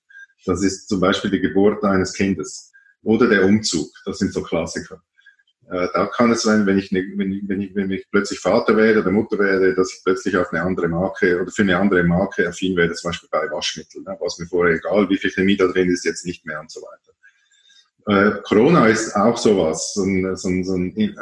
Das 0.45 0.61
ist 0.61 0.87
zum 0.87 0.99
Beispiel 0.99 1.31
die 1.31 1.39
Geburt 1.39 1.83
eines 1.83 2.13
Kindes 2.13 2.71
oder 3.03 3.27
der 3.27 3.45
Umzug. 3.45 3.89
Das 4.05 4.19
sind 4.19 4.33
so 4.33 4.41
Klassiker. 4.41 5.01
Äh, 5.69 5.87
da 5.93 6.07
kann 6.07 6.31
es 6.31 6.41
sein, 6.41 6.65
wenn 6.65 6.79
ich, 6.79 6.91
ne, 6.91 7.05
wenn, 7.15 7.31
ich, 7.31 7.47
wenn, 7.47 7.61
ich, 7.61 7.75
wenn 7.75 7.91
ich 7.91 8.09
plötzlich 8.09 8.39
Vater 8.39 8.75
werde 8.75 9.01
oder 9.01 9.11
Mutter 9.11 9.37
werde, 9.37 9.75
dass 9.75 9.93
ich 9.93 10.01
plötzlich 10.03 10.35
auf 10.35 10.51
eine 10.51 10.63
andere 10.63 10.87
Marke 10.87 11.39
oder 11.39 11.51
für 11.51 11.61
eine 11.61 11.77
andere 11.77 12.03
Marke 12.03 12.47
affin 12.47 12.75
werde, 12.75 12.95
zum 12.95 13.09
Beispiel 13.09 13.29
bei 13.31 13.49
Waschmitteln, 13.51 14.03
ne, 14.03 14.17
was 14.19 14.39
mir 14.39 14.47
vorher 14.47 14.75
egal, 14.75 15.07
wie 15.09 15.17
viel 15.17 15.29
Chemie 15.29 15.57
da 15.57 15.67
drin 15.67 15.91
ist, 15.91 16.05
jetzt 16.05 16.25
nicht 16.25 16.45
mehr 16.45 16.59
und 16.59 16.71
so 16.71 16.81
weiter. 16.81 17.09
Äh, 18.07 18.41
Corona 18.41 18.87
ist 18.87 19.15
auch 19.15 19.37
sowas, 19.37 19.93
so 19.93 20.03
ein, 20.03 20.35
so 20.35 20.49
ein, 20.49 20.63
so 20.63 20.73
ein, 20.75 20.97
äh, 20.97 21.13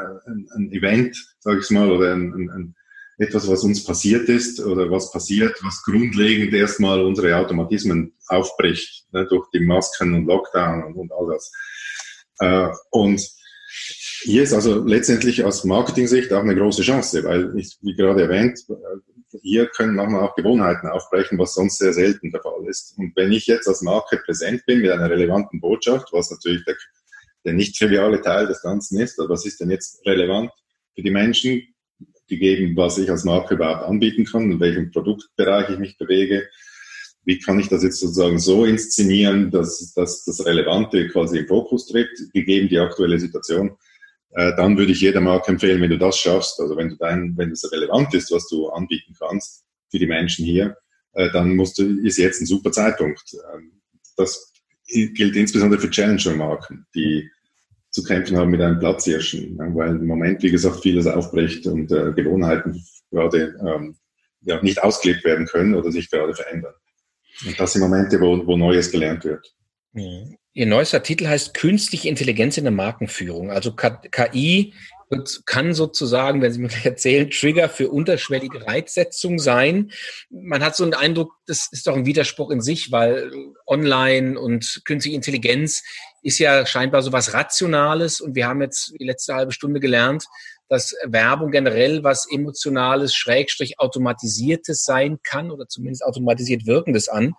ein, 0.55 0.71
Event, 0.71 1.17
sage 1.39 1.59
ich 1.59 1.69
mal, 1.69 1.91
oder 1.91 2.13
ein, 2.13 2.33
ein, 2.33 2.75
etwas, 3.17 3.47
was 3.47 3.63
uns 3.63 3.83
passiert 3.83 4.29
ist 4.29 4.59
oder 4.59 4.91
was 4.91 5.11
passiert, 5.11 5.57
was 5.63 5.83
grundlegend 5.83 6.53
erstmal 6.53 7.01
unsere 7.01 7.35
Automatismen 7.35 8.13
aufbricht, 8.27 9.05
ne, 9.11 9.25
durch 9.27 9.47
die 9.53 9.59
Masken 9.59 10.13
und 10.13 10.25
Lockdown 10.27 10.83
und, 10.83 10.95
und 10.95 11.11
all 11.11 11.33
das. 11.33 11.51
Äh, 12.39 12.69
und 12.91 13.21
Hier 14.21 14.43
ist 14.43 14.53
also 14.53 14.83
letztendlich 14.83 15.43
aus 15.43 15.63
Marketing-Sicht 15.63 16.31
auch 16.33 16.41
eine 16.41 16.55
große 16.55 16.81
Chance, 16.81 17.23
weil, 17.23 17.53
ich, 17.57 17.77
wie 17.81 17.95
gerade 17.95 18.23
erwähnt, 18.23 18.59
hier 19.41 19.67
können 19.67 19.95
manchmal 19.95 20.21
auch 20.21 20.35
Gewohnheiten 20.35 20.87
aufbrechen, 20.87 21.37
was 21.37 21.53
sonst 21.53 21.77
sehr 21.77 21.93
selten 21.93 22.31
der 22.31 22.41
Fall 22.41 22.65
ist. 22.67 22.97
Und 22.97 23.15
wenn 23.15 23.31
ich 23.31 23.45
jetzt 23.47 23.67
als 23.67 23.81
Marke 23.81 24.17
präsent 24.17 24.65
bin 24.65 24.81
mit 24.81 24.91
einer 24.91 25.09
relevanten 25.09 25.59
Botschaft, 25.59 26.09
was 26.11 26.31
natürlich 26.31 26.63
der, 26.65 26.75
der 27.45 27.53
nicht 27.53 27.77
triviale 27.77 28.21
Teil 28.21 28.47
des 28.47 28.61
Ganzen 28.61 28.99
ist, 28.99 29.17
was 29.17 29.45
ist 29.45 29.59
denn 29.59 29.69
jetzt 29.69 30.05
relevant 30.05 30.51
für 30.95 31.03
die 31.03 31.11
Menschen, 31.11 31.61
die 32.29 32.39
geben, 32.39 32.75
was 32.75 32.97
ich 32.97 33.09
als 33.09 33.23
Marke 33.23 33.55
überhaupt 33.55 33.83
anbieten 33.83 34.25
kann, 34.25 34.51
in 34.51 34.59
welchem 34.59 34.91
Produktbereich 34.91 35.69
ich 35.69 35.79
mich 35.79 35.97
bewege, 35.97 36.47
wie 37.23 37.39
kann 37.39 37.59
ich 37.59 37.67
das 37.67 37.83
jetzt 37.83 37.99
sozusagen 37.99 38.39
so 38.39 38.65
inszenieren, 38.65 39.51
dass, 39.51 39.93
dass 39.93 40.23
das 40.23 40.45
Relevante 40.45 41.09
quasi 41.09 41.39
im 41.39 41.47
Fokus 41.47 41.87
tritt, 41.87 42.09
gegeben 42.33 42.69
die 42.69 42.79
aktuelle 42.79 43.19
Situation, 43.19 43.77
äh, 44.31 44.55
dann 44.55 44.77
würde 44.77 44.93
ich 44.93 45.01
jeder 45.01 45.19
Marke 45.19 45.51
empfehlen, 45.51 45.81
wenn 45.81 45.89
du 45.89 45.97
das 45.97 46.17
schaffst, 46.17 46.59
also 46.59 46.77
wenn 46.77 46.89
du 46.89 46.95
dein, 46.95 47.33
wenn 47.37 47.51
es 47.51 47.69
relevant 47.71 48.13
ist, 48.13 48.31
was 48.31 48.47
du 48.47 48.69
anbieten 48.69 49.13
kannst 49.19 49.65
für 49.89 49.99
die 49.99 50.07
Menschen 50.07 50.45
hier, 50.45 50.77
äh, 51.13 51.29
dann 51.31 51.55
musst 51.55 51.77
du, 51.79 51.99
ist 52.01 52.17
jetzt 52.17 52.41
ein 52.41 52.45
super 52.45 52.71
Zeitpunkt. 52.71 53.35
Ähm, 53.53 53.81
das 54.15 54.53
gilt 54.87 55.35
insbesondere 55.35 55.81
für 55.81 55.89
Challenger-Marken, 55.89 56.85
die 56.95 57.29
zu 57.97 58.03
kämpfen 58.03 58.37
haben 58.37 58.51
mit 58.51 58.61
einem 58.61 58.77
Platzhirschen, 58.77 59.57
weil 59.57 59.95
im 59.95 60.05
Moment, 60.05 60.43
wie 60.43 60.51
gesagt, 60.51 60.81
vieles 60.81 61.07
aufbricht 61.07 61.65
und 61.65 61.91
äh, 61.91 62.11
Gewohnheiten 62.11 62.85
gerade 63.09 63.55
ähm, 63.65 63.95
ja, 64.41 64.61
nicht 64.61 64.83
ausgelebt 64.83 65.25
werden 65.25 65.47
können 65.47 65.73
oder 65.73 65.91
sich 65.91 66.11
gerade 66.11 66.35
verändern. 66.35 66.75
Und 67.43 67.59
das 67.59 67.73
sind 67.73 67.81
Momente, 67.81 68.21
wo, 68.21 68.45
wo 68.45 68.55
Neues 68.55 68.91
gelernt 68.91 69.25
wird. 69.25 69.51
Mhm. 69.93 70.37
Ihr 70.53 70.67
neuester 70.67 71.01
Titel 71.01 71.27
heißt 71.27 71.55
Künstliche 71.55 72.07
Intelligenz 72.07 72.57
in 72.57 72.65
der 72.65 72.71
Markenführung. 72.71 73.49
Also 73.49 73.73
KI 73.75 74.73
kann 75.45 75.73
sozusagen, 75.73 76.41
wenn 76.41 76.51
Sie 76.51 76.59
mir 76.59 76.69
erzählen, 76.83 77.31
Trigger 77.31 77.69
für 77.69 77.89
unterschwellige 77.89 78.67
Reizsetzung 78.67 79.39
sein. 79.39 79.91
Man 80.29 80.63
hat 80.63 80.75
so 80.75 80.83
einen 80.83 80.93
Eindruck, 80.93 81.31
das 81.47 81.69
ist 81.71 81.87
doch 81.87 81.95
ein 81.95 82.05
Widerspruch 82.05 82.51
in 82.51 82.61
sich, 82.61 82.91
weil 82.91 83.31
Online 83.65 84.39
und 84.39 84.81
künstliche 84.85 85.15
Intelligenz 85.15 85.83
ist 86.27 86.39
ja 86.39 86.65
scheinbar 86.65 87.01
so 87.03 87.13
was 87.13 87.33
Rationales 87.33 88.19
und 88.19 88.35
wir 88.35 88.47
haben 88.47 88.61
jetzt 88.61 88.93
die 88.99 89.05
letzte 89.05 89.33
halbe 89.33 89.53
Stunde 89.53 89.79
gelernt, 89.79 90.25
dass 90.67 90.93
Werbung 91.05 91.51
generell 91.51 92.03
was 92.03 92.27
Emotionales, 92.29 93.15
Schrägstrich 93.15 93.79
Automatisiertes 93.79 94.83
sein 94.83 95.19
kann 95.23 95.51
oder 95.51 95.69
zumindest 95.69 96.03
automatisiert 96.03 96.65
Wirkendes 96.65 97.07
an. 97.07 97.33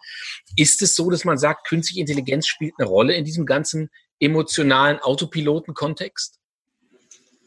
Ist 0.57 0.81
es 0.81 0.97
so, 0.97 1.11
dass 1.11 1.27
man 1.27 1.37
sagt, 1.37 1.69
künstliche 1.69 2.01
Intelligenz 2.01 2.47
spielt 2.47 2.73
eine 2.79 2.89
Rolle 2.89 3.13
in 3.13 3.27
diesem 3.27 3.45
ganzen 3.45 3.91
emotionalen 4.21 4.99
Autopiloten-Kontext? 5.01 6.39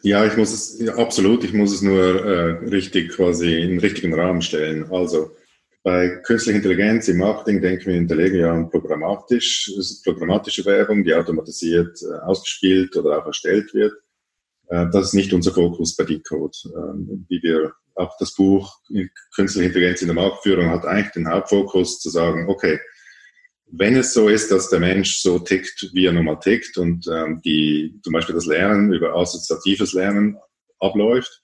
Ja, 0.03 0.23
ich 0.23 0.37
muss 0.37 0.53
es, 0.53 0.79
ja, 0.79 0.95
absolut, 0.95 1.43
ich 1.43 1.53
muss 1.53 1.73
es 1.73 1.81
nur 1.81 2.23
äh, 2.23 2.67
richtig 2.69 3.13
quasi 3.13 3.55
in 3.55 3.69
den 3.69 3.79
richtigen 3.79 4.13
Rahmen 4.13 4.43
stellen. 4.43 4.91
Also, 4.91 5.31
bei 5.83 6.09
künstlicher 6.23 6.57
Intelligenz 6.57 7.07
im 7.07 7.17
Marketing 7.17 7.61
denken 7.61 7.87
wir 7.87 7.95
in 7.95 8.07
der 8.07 8.17
Regel 8.17 8.41
ja 8.41 8.53
an 8.53 8.69
programmatisch, 8.69 9.71
programmatische 10.03 10.63
Werbung, 10.65 11.03
die 11.03 11.13
automatisiert 11.13 11.99
äh, 12.03 12.19
ausgespielt 12.23 12.95
oder 12.95 13.17
auch 13.17 13.25
erstellt 13.25 13.73
wird. 13.73 13.93
Äh, 14.67 14.87
das 14.91 15.07
ist 15.07 15.13
nicht 15.13 15.33
unser 15.33 15.51
Fokus 15.51 15.95
bei 15.95 16.03
Decode. 16.03 16.55
Ähm, 16.65 17.25
wie 17.29 17.41
wir 17.41 17.73
auch 17.95 18.15
das 18.19 18.35
Buch 18.35 18.79
Künstliche 19.35 19.67
Intelligenz 19.67 20.01
in 20.01 20.07
der 20.07 20.15
Marktführung 20.15 20.69
hat 20.69 20.85
eigentlich 20.85 21.11
den 21.11 21.29
Hauptfokus 21.29 21.99
zu 21.99 22.09
sagen, 22.09 22.47
okay, 22.47 22.79
wenn 23.71 23.95
es 23.95 24.13
so 24.13 24.27
ist, 24.27 24.51
dass 24.51 24.69
der 24.69 24.79
Mensch 24.79 25.21
so 25.21 25.39
tickt, 25.39 25.89
wie 25.93 26.05
er 26.05 26.13
nun 26.13 26.25
mal 26.25 26.39
tickt 26.39 26.77
und 26.77 27.07
ähm, 27.07 27.41
die 27.43 27.99
zum 28.03 28.13
Beispiel 28.13 28.35
das 28.35 28.45
Lernen 28.45 28.93
über 28.93 29.15
assoziatives 29.15 29.93
Lernen 29.93 30.37
abläuft, 30.79 31.41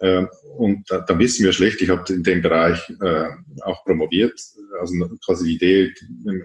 und 0.00 0.84
da, 0.88 1.00
da, 1.00 1.18
wissen 1.18 1.44
wir 1.44 1.52
schlecht, 1.52 1.82
ich 1.82 1.90
habe 1.90 2.12
in 2.12 2.22
dem 2.22 2.40
Bereich 2.40 2.88
äh, 3.00 3.28
auch 3.62 3.84
promoviert, 3.84 4.40
also 4.80 4.94
quasi 5.24 5.44
die 5.44 5.54
Idee 5.54 5.94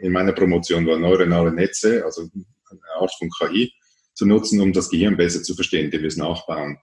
in 0.02 0.12
meiner 0.12 0.34
Promotion 0.34 0.88
war 0.88 0.98
neuronale 0.98 1.52
Netze, 1.52 2.04
also 2.04 2.22
eine 2.24 2.80
Art 3.00 3.12
von 3.18 3.30
KI, 3.30 3.72
zu 4.16 4.26
nutzen, 4.26 4.60
um 4.62 4.74
das 4.74 4.90
Gehirn 4.90 5.18
besser 5.18 5.44
zu 5.44 5.56
verstehen, 5.56 5.86
indem 5.86 6.02
wir 6.02 6.08
es 6.08 6.18
nachbauen. 6.18 6.78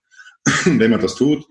Wenn 0.65 0.91
man 0.91 1.01
das 1.01 1.15
tut, 1.17 1.45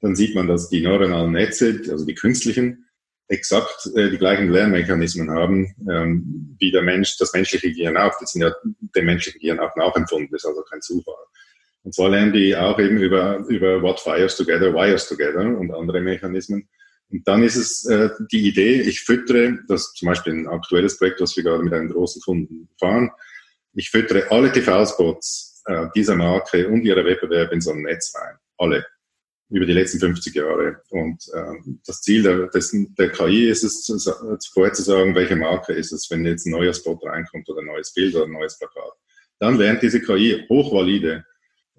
dann 0.00 0.16
sieht 0.16 0.34
man, 0.34 0.46
dass 0.46 0.68
die 0.68 0.82
neuronalen 0.82 1.32
Netze, 1.32 1.80
also 1.90 2.04
die 2.04 2.14
künstlichen, 2.14 2.84
exakt 3.28 3.90
äh, 3.94 4.10
die 4.10 4.18
gleichen 4.18 4.48
Lernmechanismen 4.48 5.30
haben, 5.30 5.74
ähm, 5.90 6.56
wie 6.58 6.70
der 6.70 6.82
Mensch, 6.82 7.18
das 7.18 7.32
menschliche 7.32 7.72
Gehirn 7.72 7.96
auch. 7.96 8.14
Das 8.20 8.32
sind 8.32 8.42
ja 8.42 8.52
dem 8.64 9.04
menschlichen 9.04 9.40
Gehirn 9.40 9.60
auch 9.60 9.74
nachempfunden, 9.76 10.30
das 10.30 10.44
ist 10.44 10.48
also 10.48 10.62
kein 10.62 10.80
Zufall. 10.80 11.14
Und 11.84 11.94
zwar 11.94 12.10
lernen 12.10 12.32
die 12.32 12.56
auch 12.56 12.78
eben 12.78 12.98
über, 12.98 13.38
über 13.48 13.82
What 13.82 14.00
Fires 14.00 14.36
Together, 14.36 14.74
Wires 14.74 15.08
Together 15.08 15.40
und 15.40 15.72
andere 15.72 16.00
Mechanismen. 16.00 16.68
Und 17.10 17.26
dann 17.26 17.42
ist 17.42 17.56
es 17.56 17.86
äh, 17.86 18.10
die 18.30 18.46
Idee, 18.48 18.82
ich 18.82 19.00
füttere, 19.00 19.58
das 19.68 19.92
zum 19.94 20.06
Beispiel 20.06 20.34
ein 20.34 20.48
aktuelles 20.48 20.98
Projekt, 20.98 21.20
was 21.20 21.36
wir 21.36 21.44
gerade 21.44 21.62
mit 21.62 21.72
einem 21.72 21.88
großen 21.88 22.20
Kunden 22.20 22.68
fahren, 22.78 23.10
ich 23.74 23.90
füttere 23.90 24.30
alle 24.30 24.50
TV-Spots 24.52 25.62
äh, 25.66 25.86
dieser 25.94 26.16
Marke 26.16 26.68
und 26.68 26.84
ihrer 26.84 27.04
Wettbewerbe 27.04 27.54
in 27.54 27.60
so 27.60 27.70
ein 27.70 27.82
Netz 27.82 28.12
rein. 28.16 28.36
Alle. 28.56 28.84
Über 29.50 29.64
die 29.64 29.72
letzten 29.72 29.98
50 29.98 30.34
Jahre. 30.34 30.82
Und 30.90 31.22
äh, 31.32 31.72
das 31.86 32.02
Ziel 32.02 32.22
der, 32.22 32.48
des, 32.48 32.74
der 32.98 33.10
KI 33.10 33.48
ist 33.48 33.62
es, 33.62 33.86
vorher 34.52 34.74
zu 34.74 34.82
sagen, 34.82 35.14
welche 35.14 35.36
Marke 35.36 35.72
ist 35.72 35.92
es, 35.92 36.10
wenn 36.10 36.26
jetzt 36.26 36.46
ein 36.46 36.50
neuer 36.50 36.74
Spot 36.74 36.98
reinkommt 37.02 37.48
oder 37.48 37.60
ein 37.60 37.66
neues 37.66 37.94
Bild 37.94 38.14
oder 38.14 38.24
ein 38.24 38.32
neues 38.32 38.58
Plakat. 38.58 38.92
Dann 39.38 39.56
lernt 39.56 39.82
diese 39.82 40.02
KI 40.02 40.44
hochvalide 40.48 41.24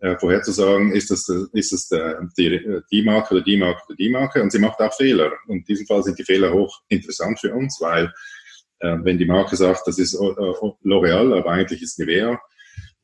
äh, 0.01 0.17
vorherzusagen, 0.17 0.91
ist 0.93 1.12
das, 1.12 1.27
ist 1.53 1.73
das 1.73 1.89
der, 1.89 2.21
die, 2.38 2.81
die 2.91 3.03
Marke 3.03 3.35
oder 3.35 3.43
die 3.43 3.57
Marke 3.57 3.83
oder 3.88 3.95
die 3.95 4.09
Marke. 4.09 4.41
Und 4.41 4.51
sie 4.51 4.59
macht 4.59 4.79
auch 4.79 4.93
Fehler. 4.93 5.31
Und 5.47 5.57
in 5.57 5.63
diesem 5.65 5.88
Fall 5.88 6.03
sind 6.03 6.17
die 6.17 6.23
Fehler 6.23 6.53
hoch 6.53 6.81
interessant 6.88 7.39
für 7.39 7.53
uns, 7.53 7.79
weil 7.81 8.12
äh, 8.79 8.97
wenn 9.03 9.17
die 9.17 9.25
Marke 9.25 9.55
sagt, 9.55 9.88
das 9.88 9.99
ist 9.99 10.13
äh, 10.13 10.17
L'Oreal, 10.17 11.38
aber 11.38 11.51
eigentlich 11.51 11.81
ist 11.81 11.99
Nivea, 11.99 12.39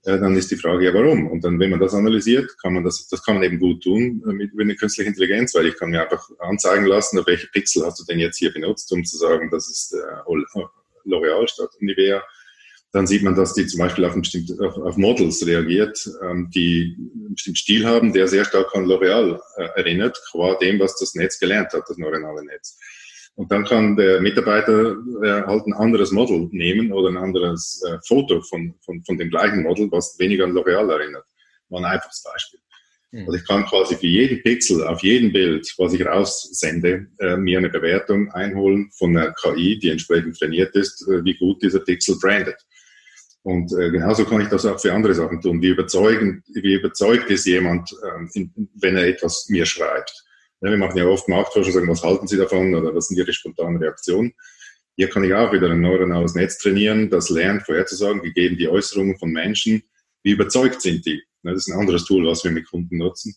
äh, 0.05 0.19
dann 0.19 0.35
ist 0.35 0.51
die 0.51 0.55
Frage 0.55 0.85
ja 0.85 0.93
warum. 0.93 1.27
Und 1.27 1.43
dann, 1.43 1.59
wenn 1.59 1.71
man 1.71 1.79
das 1.79 1.93
analysiert, 1.93 2.49
kann 2.61 2.73
man 2.73 2.83
das, 2.83 3.07
das 3.07 3.23
kann 3.23 3.35
man 3.35 3.43
eben 3.43 3.59
gut 3.59 3.83
tun 3.83 4.21
mit, 4.25 4.53
mit 4.53 4.65
einer 4.65 4.75
künstlichen 4.75 5.09
Intelligenz, 5.09 5.53
weil 5.55 5.67
ich 5.67 5.77
kann 5.77 5.89
mir 5.89 6.03
einfach 6.03 6.29
anzeigen 6.39 6.85
lassen, 6.85 7.21
welche 7.25 7.47
Pixel 7.47 7.85
hast 7.85 7.99
du 7.99 8.05
denn 8.05 8.19
jetzt 8.19 8.37
hier 8.37 8.53
benutzt, 8.53 8.91
um 8.91 9.03
zu 9.03 9.17
sagen, 9.17 9.49
das 9.51 9.69
ist 9.69 9.93
äh, 9.93 11.07
L'Oreal 11.07 11.47
statt 11.47 11.71
Nivea. 11.79 12.23
Dann 12.95 13.07
sieht 13.07 13.23
man, 13.23 13.35
dass 13.35 13.53
die 13.53 13.67
zum 13.67 13.79
Beispiel 13.79 14.05
auf, 14.05 14.15
auf, 14.15 14.77
auf 14.77 14.95
Models 14.95 15.45
reagiert, 15.45 16.09
ähm, 16.23 16.49
die 16.55 16.95
einen 16.97 17.33
bestimmten 17.33 17.57
Stil 17.57 17.85
haben, 17.85 18.13
der 18.13 18.29
sehr 18.29 18.45
stark 18.45 18.73
an 18.73 18.85
L'Oreal 18.85 19.37
äh, 19.57 19.65
erinnert, 19.75 20.17
qua 20.31 20.55
dem, 20.55 20.79
was 20.79 20.97
das 20.97 21.13
Netz 21.13 21.37
gelernt 21.37 21.73
hat, 21.73 21.83
das 21.89 21.97
neuronale 21.97 22.45
Netz. 22.45 22.79
Und 23.35 23.51
dann 23.51 23.65
kann 23.65 23.97
der 23.97 24.21
Mitarbeiter 24.21 24.95
äh, 25.21 25.41
halt 25.41 25.67
ein 25.67 25.73
anderes 25.73 26.11
Model 26.11 26.47
nehmen 26.53 26.93
oder 26.93 27.09
ein 27.09 27.17
anderes 27.17 27.83
äh, 27.85 27.97
Foto 28.07 28.41
von, 28.43 28.75
von, 28.85 29.03
von 29.03 29.17
dem 29.17 29.29
gleichen 29.29 29.63
Model, 29.63 29.91
was 29.91 30.17
weniger 30.17 30.45
an 30.45 30.53
L'Oreal 30.53 30.89
erinnert. 30.89 31.25
War 31.67 31.81
ein 31.81 31.85
einfaches 31.85 32.23
Beispiel. 32.23 32.61
Mhm. 33.11 33.25
Also 33.25 33.33
ich 33.33 33.45
kann 33.45 33.65
quasi 33.65 33.95
für 33.95 34.07
jeden 34.07 34.41
Pixel 34.41 34.87
auf 34.87 35.03
jedem 35.03 35.33
Bild, 35.33 35.69
was 35.77 35.91
ich 35.91 36.05
raussende, 36.05 37.07
äh, 37.19 37.35
mir 37.35 37.57
eine 37.57 37.69
Bewertung 37.69 38.31
einholen 38.31 38.89
von 38.97 39.17
einer 39.17 39.33
KI, 39.33 39.79
die 39.79 39.89
entsprechend 39.89 40.39
trainiert 40.39 40.73
ist, 40.77 41.05
äh, 41.09 41.25
wie 41.25 41.33
gut 41.33 41.61
dieser 41.61 41.81
Pixel 41.81 42.17
brandet. 42.21 42.55
Und 43.45 43.71
äh, 43.73 43.91
genauso 43.91 44.25
kann 44.25 44.41
ich 44.41 44.47
das 44.47 44.65
auch 44.65 44.79
für 44.79 44.91
andere 44.91 45.13
Sachen 45.13 45.39
tun. 45.39 45.61
Wie, 45.61 45.67
überzeugend, 45.67 46.43
wie 46.47 46.73
überzeugt 46.73 47.29
ist 47.29 47.45
jemand, 47.45 47.95
ähm, 48.03 48.27
in, 48.33 48.69
wenn 48.73 48.97
er 48.97 49.05
etwas 49.05 49.45
mir 49.49 49.67
schreibt? 49.67 50.11
Ja, 50.61 50.71
wir 50.71 50.77
machen 50.77 50.97
ja 50.97 51.05
oft 51.05 51.29
Marktforschung, 51.29 51.71
sagen, 51.71 51.87
was 51.87 52.01
halten 52.01 52.25
Sie 52.25 52.37
davon 52.37 52.73
oder 52.73 52.95
was 52.95 53.07
sind 53.07 53.17
Ihre 53.17 53.31
spontanen 53.31 53.77
Reaktionen? 53.77 54.33
Hier 54.95 55.09
kann 55.09 55.23
ich 55.23 55.33
auch 55.35 55.53
wieder 55.53 55.69
ein 55.69 55.79
neuronales 55.79 56.33
Netz 56.33 56.57
trainieren, 56.57 57.11
das 57.11 57.29
lernt 57.29 57.61
vorherzusagen, 57.61 58.23
gegeben 58.23 58.57
die 58.57 58.67
Äußerungen 58.67 59.15
von 59.19 59.29
Menschen, 59.29 59.83
wie 60.23 60.31
überzeugt 60.31 60.81
sind 60.81 61.05
die. 61.05 61.21
Das 61.43 61.55
ist 61.55 61.67
ein 61.67 61.79
anderes 61.79 62.05
Tool, 62.05 62.25
was 62.25 62.43
wir 62.43 62.49
mit 62.49 62.67
Kunden 62.67 62.97
nutzen. 62.97 63.35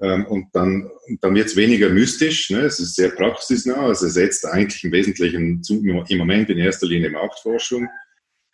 Ähm, 0.00 0.24
und 0.26 0.50
dann, 0.52 0.88
dann 1.20 1.34
wird 1.34 1.48
es 1.48 1.56
weniger 1.56 1.88
mystisch, 1.88 2.48
ne? 2.50 2.60
es 2.60 2.78
ist 2.78 2.94
sehr 2.94 3.08
praxisnah, 3.08 3.90
es 3.90 4.04
ersetzt 4.04 4.46
eigentlich 4.46 4.84
im 4.84 4.92
Wesentlichen 4.92 5.62
im 5.68 6.18
Moment 6.18 6.48
in 6.48 6.58
erster 6.58 6.86
Linie 6.86 7.10
Marktforschung, 7.10 7.88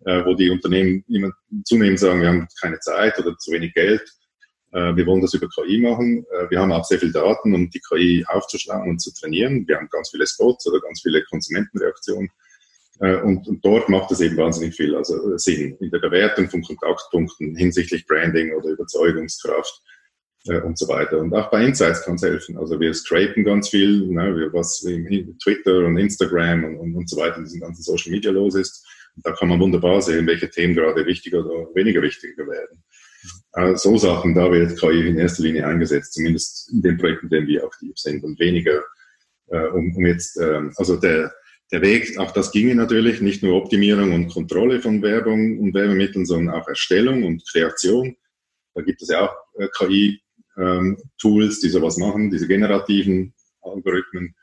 äh, 0.05 0.25
wo 0.25 0.35
die 0.35 0.51
Unternehmen 0.51 1.05
immer 1.09 1.33
zunehmend 1.65 1.99
sagen, 1.99 2.21
wir 2.21 2.29
haben 2.29 2.49
keine 2.61 2.79
Zeit 2.81 3.19
oder 3.19 3.37
zu 3.37 3.53
wenig 3.53 3.75
Geld. 3.75 4.03
Äh, 4.73 4.97
wir 4.97 5.07
wollen 5.07 5.23
das 5.23 5.35
über 5.35 5.49
KI 5.49 5.81
machen. 5.81 6.25
Äh, 6.31 6.51
wir 6.51 6.61
haben 6.61 6.73
auch 6.73 6.85
sehr 6.85 6.99
viel 6.99 7.13
Daten, 7.13 7.55
um 7.55 7.71
die 7.71 7.81
KI 7.81 8.25
aufzuschlagen 8.29 8.91
und 8.91 9.01
zu 9.01 9.13
trainieren. 9.15 9.67
Wir 9.67 9.77
haben 9.77 9.89
ganz 9.91 10.11
viele 10.11 10.27
Spots 10.27 10.67
oder 10.67 10.81
ganz 10.81 11.01
viele 11.01 11.23
Konsumentenreaktionen. 11.25 12.29
Äh, 13.01 13.17
und, 13.23 13.49
und 13.49 13.65
dort 13.65 13.89
macht 13.89 14.11
es 14.11 14.21
eben 14.21 14.37
wahnsinnig 14.37 14.75
viel 14.75 14.95
also 14.95 15.37
Sinn 15.39 15.77
in 15.81 15.91
der 15.91 16.01
Bewertung 16.01 16.51
von 16.51 16.63
Kontaktpunkten 16.63 17.57
hinsichtlich 17.57 18.07
Branding 18.07 18.53
oder 18.55 18.71
Überzeugungskraft 18.71 19.83
und 20.65 20.79
so 20.79 20.89
weiter. 20.89 21.19
Und 21.19 21.35
auch 21.35 21.51
bei 21.51 21.63
Insights 21.63 22.05
kann 22.05 22.15
es 22.15 22.23
helfen. 22.23 22.57
Also 22.57 22.81
wir 22.81 22.95
scrapen 22.95 23.45
ganz 23.45 23.69
viel, 23.69 24.07
ne, 24.07 24.49
was 24.53 24.83
in 24.83 25.37
Twitter 25.43 25.85
und 25.85 25.99
Instagram 25.99 26.65
und, 26.65 26.77
und, 26.77 26.95
und 26.95 27.11
so 27.11 27.19
weiter 27.19 27.39
in 27.39 27.45
diesen 27.45 27.61
ganzen 27.61 27.83
Social 27.83 28.13
Media 28.13 28.31
los 28.31 28.55
ist. 28.55 28.87
Da 29.23 29.33
kann 29.33 29.49
man 29.49 29.61
wunderbar 29.61 30.01
sehen, 30.03 30.27
welche 30.27 30.51
Themen 30.51 30.75
gerade 30.75 31.05
wichtiger 31.07 31.45
oder 31.45 31.75
weniger 31.75 32.03
wichtiger 32.03 32.47
werden. 32.47 32.83
Äh, 33.53 33.77
so 33.77 33.97
Sachen, 33.97 34.35
da 34.35 34.51
wird 34.51 34.79
KI 34.79 35.09
in 35.09 35.19
erster 35.19 35.43
Linie 35.43 35.67
eingesetzt, 35.67 36.15
zumindest 36.15 36.71
in 36.73 36.83
den 36.83 36.99
Projekten, 36.99 37.27
in 37.27 37.31
denen 37.31 37.47
wir 37.49 37.65
aktiv 37.65 37.93
sind 37.97 38.25
und 38.25 38.39
weniger 38.39 38.83
äh, 39.51 39.67
um, 39.69 39.95
um 39.97 40.07
jetzt, 40.07 40.39
äh, 40.39 40.63
also 40.77 40.97
der, 40.97 41.33
der 41.73 41.83
Weg, 41.83 42.19
auch 42.19 42.31
das 42.31 42.53
ginge 42.53 42.75
natürlich, 42.75 43.21
nicht 43.21 43.43
nur 43.43 43.57
Optimierung 43.57 44.13
und 44.13 44.29
Kontrolle 44.29 44.81
von 44.81 45.03
Werbung 45.03 45.59
und 45.59 45.75
Werbemitteln, 45.75 46.27
sondern 46.27 46.55
auch 46.55 46.69
Erstellung 46.69 47.25
und 47.25 47.47
Kreation. 47.51 48.17
Da 48.75 48.83
gibt 48.83 49.03
es 49.03 49.09
ja 49.09 49.27
auch 49.27 49.35
äh, 49.59 49.69
KI-Tools, 49.77 51.55
ähm, 51.57 51.61
die 51.63 51.69
sowas 51.69 51.97
machen, 51.97 52.31
diese 52.31 52.47
generativen 52.47 53.35
Algorithmen. 53.61 54.35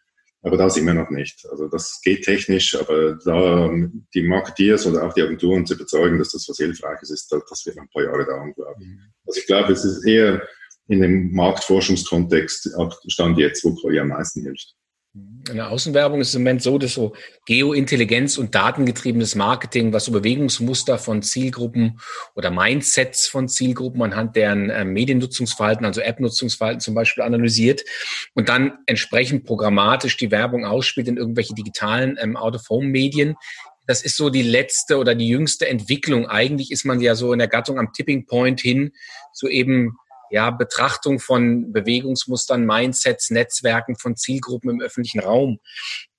Aber 0.45 0.57
da 0.57 0.69
sind 0.69 0.85
wir 0.85 0.93
noch 0.93 1.09
nicht. 1.09 1.45
Also 1.49 1.67
das 1.67 1.99
geht 2.03 2.23
technisch, 2.23 2.79
aber 2.79 3.15
da 3.25 3.71
die 4.13 4.21
Marketeers 4.21 4.85
oder 4.85 5.03
auch 5.03 5.13
die 5.13 5.23
Agenturen 5.23 5.65
zu 5.65 5.73
überzeugen, 5.73 6.19
dass 6.19 6.29
das 6.29 6.47
was 6.47 6.57
Hilfreiches 6.57 7.09
ist, 7.09 7.31
das 7.31 7.65
wird 7.65 7.77
noch 7.77 7.83
ein 7.83 7.89
paar 7.89 8.03
Jahre 8.03 8.25
dauern, 8.25 8.53
glaube 8.53 8.75
ich. 8.79 8.87
Mhm. 8.87 9.01
Also 9.25 9.39
ich 9.39 9.47
glaube, 9.47 9.73
es 9.73 9.83
ist 9.83 10.05
eher 10.05 10.47
in 10.87 11.01
dem 11.01 11.33
Marktforschungskontext 11.33 12.69
Stand 13.07 13.39
jetzt, 13.39 13.65
wo 13.65 13.73
KI 13.73 13.99
am 13.99 14.09
meisten 14.09 14.43
hilft. 14.43 14.75
In 15.47 15.57
der 15.57 15.69
Außenwerbung 15.69 16.21
ist 16.21 16.29
es 16.29 16.35
im 16.35 16.41
Moment 16.41 16.63
so, 16.63 16.79
dass 16.79 16.93
so 16.93 17.13
Geointelligenz 17.45 18.39
und 18.39 18.55
datengetriebenes 18.55 19.35
Marketing, 19.35 19.93
was 19.93 20.05
so 20.05 20.11
Bewegungsmuster 20.11 20.97
von 20.97 21.21
Zielgruppen 21.21 21.99
oder 22.33 22.49
Mindsets 22.49 23.27
von 23.27 23.47
Zielgruppen 23.47 24.01
anhand 24.01 24.35
deren 24.35 24.71
äh, 24.71 24.83
Mediennutzungsverhalten, 24.83 25.85
also 25.85 26.01
App-Nutzungsverhalten 26.01 26.79
zum 26.79 26.95
Beispiel 26.95 27.23
analysiert 27.23 27.83
und 28.33 28.49
dann 28.49 28.79
entsprechend 28.87 29.45
programmatisch 29.45 30.17
die 30.17 30.31
Werbung 30.31 30.65
ausspielt 30.65 31.07
in 31.07 31.17
irgendwelche 31.17 31.53
digitalen 31.53 32.17
ähm, 32.19 32.37
Out-of-Home-Medien. 32.37 33.35
Das 33.85 34.01
ist 34.01 34.17
so 34.17 34.31
die 34.31 34.41
letzte 34.41 34.97
oder 34.97 35.13
die 35.13 35.27
jüngste 35.27 35.67
Entwicklung. 35.67 36.27
Eigentlich 36.27 36.71
ist 36.71 36.85
man 36.85 37.01
ja 37.01 37.13
so 37.13 37.33
in 37.33 37.39
der 37.39 37.47
Gattung 37.47 37.77
am 37.77 37.93
Tipping 37.93 38.25
Point 38.25 38.61
hin 38.61 38.93
zu 39.31 39.47
eben 39.47 39.95
ja, 40.29 40.51
Betrachtung 40.51 41.19
von 41.19 41.71
Bewegungsmustern, 41.71 42.65
Mindsets, 42.65 43.29
Netzwerken 43.29 43.95
von 43.97 44.15
Zielgruppen 44.15 44.69
im 44.69 44.81
öffentlichen 44.81 45.19
Raum. 45.19 45.59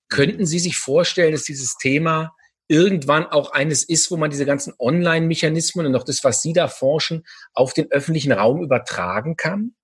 Könnten 0.09 0.47
Sie 0.47 0.59
sich 0.59 0.79
vorstellen, 0.79 1.33
dass 1.33 1.45
dieses 1.45 1.77
Thema 1.77 2.35
irgendwann 2.69 3.27
auch 3.27 3.53
eines 3.53 3.85
ist, 3.85 4.11
wo 4.11 4.17
man 4.17 4.31
diese 4.31 4.47
ganzen 4.47 4.75
Online-Mechanismen 4.79 5.87
und 5.87 5.95
auch 5.97 6.05
das, 6.05 6.25
was 6.25 6.43
Sie 6.43 6.53
da 6.53 6.69
forschen, 6.69 7.25
auf 7.55 7.73
den 7.75 7.91
öffentlichen 7.91 8.33
Raum 8.33 8.63
übertragen 8.63 9.37
kann? 9.37 9.75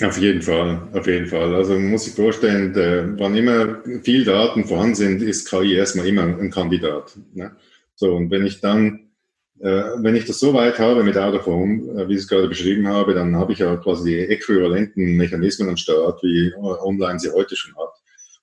Auf 0.00 0.16
jeden 0.18 0.40
Fall, 0.40 0.88
auf 0.94 1.06
jeden 1.06 1.26
Fall. 1.26 1.54
Also 1.54 1.74
man 1.74 1.90
muss 1.90 2.04
sich 2.04 2.14
vorstellen, 2.14 2.72
der, 2.72 3.18
wann 3.18 3.36
immer 3.36 3.82
viel 4.02 4.24
Daten 4.24 4.64
vorhanden 4.64 4.94
sind, 4.94 5.22
ist 5.22 5.50
KI 5.50 5.74
erstmal 5.74 6.06
immer 6.06 6.22
ein 6.22 6.50
Kandidat. 6.50 7.12
Ne? 7.34 7.54
So, 7.94 8.14
und 8.14 8.30
wenn 8.30 8.46
ich 8.46 8.60
dann 8.60 9.11
wenn 9.62 10.16
ich 10.16 10.24
das 10.24 10.40
so 10.40 10.54
weit 10.54 10.80
habe 10.80 11.04
mit 11.04 11.16
Out 11.16 11.34
of 11.34 11.46
Home, 11.46 11.92
äh, 11.92 12.08
wie 12.08 12.14
ich 12.14 12.20
es 12.20 12.28
gerade 12.28 12.48
beschrieben 12.48 12.88
habe, 12.88 13.14
dann 13.14 13.36
habe 13.36 13.52
ich 13.52 13.60
ja 13.60 13.76
quasi 13.76 14.10
die 14.10 14.18
äquivalenten 14.18 15.16
Mechanismen 15.16 15.68
am 15.68 15.76
Start, 15.76 16.20
wie 16.24 16.52
online 16.56 17.20
sie 17.20 17.30
heute 17.30 17.54
schon 17.54 17.72
hat. 17.76 17.92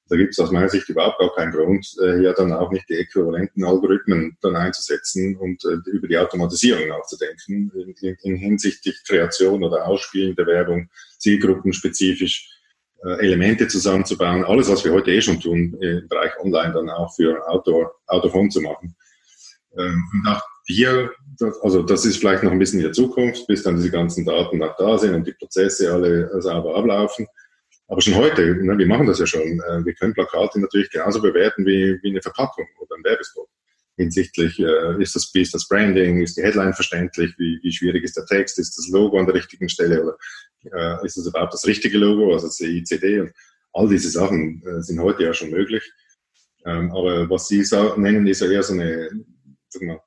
Da 0.08 0.16
gibt 0.16 0.32
es 0.32 0.40
aus 0.40 0.50
meiner 0.50 0.70
Sicht 0.70 0.88
überhaupt 0.88 1.20
gar 1.20 1.36
keinen 1.36 1.52
Grund, 1.52 1.86
äh, 2.02 2.20
hier 2.20 2.32
dann 2.32 2.54
auch 2.54 2.72
nicht 2.72 2.88
die 2.88 2.96
äquivalenten 2.96 3.66
Algorithmen 3.66 4.38
dann 4.42 4.56
einzusetzen 4.56 5.36
und 5.36 5.62
über 5.88 6.08
die 6.08 6.18
Automatisierung 6.18 6.88
nachzudenken, 6.88 7.70
in, 8.02 8.16
in 8.24 8.36
hinsichtlich 8.38 9.04
Kreation 9.06 9.62
oder 9.62 9.86
Ausspielen 9.88 10.38
der 10.38 10.48
Werbung, 10.48 10.90
zielgruppenspezifisch 11.18 12.50
Elemente 13.20 13.66
zusammenzubauen. 13.70 14.44
Alles, 14.44 14.70
was 14.70 14.84
wir 14.84 14.92
heute 14.92 15.12
eh 15.12 15.22
schon 15.22 15.40
tun, 15.40 15.78
im 15.80 16.08
Bereich 16.10 16.38
Online 16.40 16.74
dann 16.74 16.90
auch 16.90 17.16
für 17.16 17.48
Outdoor, 17.48 17.94
Out 18.08 18.26
of 18.26 18.34
Home 18.34 18.50
zu 18.50 18.60
machen. 18.60 18.94
Ähm, 19.78 20.04
und 20.14 20.28
auch 20.28 20.42
hier, 20.70 21.12
also 21.62 21.82
das 21.82 22.06
ist 22.06 22.18
vielleicht 22.18 22.44
noch 22.44 22.52
ein 22.52 22.60
bisschen 22.60 22.80
in 22.80 22.86
der 22.86 22.94
Zukunft, 22.94 23.48
bis 23.48 23.64
dann 23.64 23.78
diese 23.78 23.90
ganzen 23.90 24.24
Daten 24.24 24.62
auch 24.62 24.76
da 24.78 24.98
sind 24.98 25.16
und 25.16 25.26
die 25.26 25.34
Prozesse 25.34 25.92
alle 25.92 26.42
sauber 26.42 26.76
ablaufen. 26.76 27.26
Aber 27.88 28.02
schon 28.02 28.16
heute, 28.16 28.56
ne, 28.64 28.78
wir 28.78 28.86
machen 28.86 29.08
das 29.08 29.18
ja 29.20 29.26
schon, 29.26 29.42
äh, 29.42 29.84
wir 29.84 29.94
können 29.96 30.14
Plakate 30.14 30.60
natürlich 30.60 30.92
genauso 30.92 31.22
bewerten 31.22 31.66
wie, 31.66 31.98
wie 32.04 32.10
eine 32.10 32.22
Verpackung 32.22 32.68
oder 32.80 32.96
ein 32.96 33.04
Werbespot. 33.04 33.48
Hinsichtlich, 33.98 34.60
äh, 34.60 35.02
ist, 35.02 35.16
das, 35.16 35.32
ist 35.34 35.56
das 35.56 35.68
Branding, 35.68 36.22
ist 36.22 36.38
die 36.38 36.44
Headline 36.44 36.74
verständlich, 36.74 37.34
wie, 37.40 37.60
wie 37.64 37.72
schwierig 37.72 38.04
ist 38.04 38.16
der 38.16 38.28
Text, 38.28 38.60
ist 38.60 38.78
das 38.78 38.88
Logo 38.90 39.18
an 39.18 39.26
der 39.26 39.34
richtigen 39.34 39.70
Stelle 39.70 40.04
oder 40.04 40.18
äh, 40.72 41.06
ist 41.06 41.18
das 41.18 41.26
überhaupt 41.26 41.54
das 41.54 41.66
richtige 41.66 41.98
Logo, 41.98 42.32
also 42.32 42.46
das 42.46 42.60
ICD 42.60 43.22
und 43.22 43.32
all 43.74 43.90
diese 43.90 44.10
Sachen 44.12 44.62
äh, 44.68 44.84
sind 44.84 45.00
heute 45.00 45.24
ja 45.24 45.34
schon 45.34 45.50
möglich. 45.50 45.84
Ähm, 46.66 46.92
aber 46.92 47.28
was 47.28 47.48
Sie 47.48 47.66
nennen, 47.98 48.28
ist 48.28 48.42
ja 48.42 48.52
eher 48.52 48.64
so 48.64 48.74
eine, 48.74 49.10
sag 49.70 49.82
mal, 49.82 50.00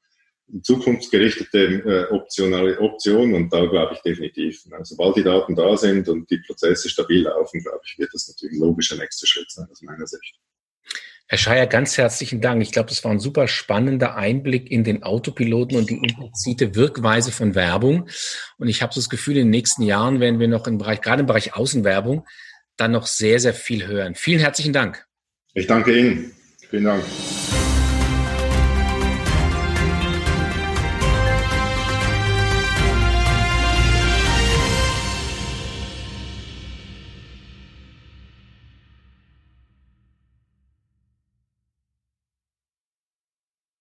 zukunftsgerichtete 0.60 2.08
äh, 2.10 2.12
optionale 2.12 2.78
Option 2.78 3.34
und 3.34 3.52
da 3.52 3.64
glaube 3.66 3.94
ich 3.94 4.02
definitiv. 4.02 4.66
Ne, 4.66 4.78
sobald 4.82 5.16
die 5.16 5.22
Daten 5.22 5.54
da 5.54 5.76
sind 5.76 6.08
und 6.08 6.30
die 6.30 6.38
Prozesse 6.38 6.88
stabil 6.88 7.22
laufen, 7.22 7.62
glaube 7.62 7.80
ich, 7.84 7.98
wird 7.98 8.10
das 8.12 8.28
natürlich 8.28 8.58
ein 8.58 8.60
logischer 8.60 8.96
nächster 8.96 9.26
Schritt 9.26 9.50
sein 9.50 9.66
aus 9.70 9.82
meiner 9.82 10.06
Sicht. 10.06 10.34
Herr 11.32 11.38
Scheier, 11.38 11.66
ganz 11.66 11.96
herzlichen 11.96 12.42
Dank. 12.42 12.60
Ich 12.60 12.72
glaube, 12.72 12.90
das 12.90 13.02
war 13.04 13.10
ein 13.10 13.18
super 13.18 13.48
spannender 13.48 14.16
Einblick 14.16 14.70
in 14.70 14.84
den 14.84 15.02
Autopiloten 15.02 15.78
und 15.78 15.88
die 15.88 15.96
implizite 15.96 16.74
Wirkweise 16.74 17.32
von 17.32 17.54
Werbung. 17.54 18.08
Und 18.58 18.68
ich 18.68 18.82
habe 18.82 18.92
so 18.92 19.00
das 19.00 19.08
Gefühl, 19.08 19.38
in 19.38 19.46
den 19.46 19.50
nächsten 19.50 19.82
Jahren 19.82 20.20
werden 20.20 20.40
wir 20.40 20.48
noch 20.48 20.66
im 20.66 20.76
Bereich, 20.76 21.00
gerade 21.00 21.20
im 21.20 21.26
Bereich 21.26 21.54
Außenwerbung, 21.54 22.26
dann 22.76 22.90
noch 22.90 23.06
sehr, 23.06 23.40
sehr 23.40 23.54
viel 23.54 23.86
hören. 23.86 24.14
Vielen 24.14 24.40
herzlichen 24.40 24.74
Dank. 24.74 25.06
Ich 25.54 25.66
danke 25.66 25.96
Ihnen. 25.98 26.32
Vielen 26.68 26.84
Dank. 26.84 27.02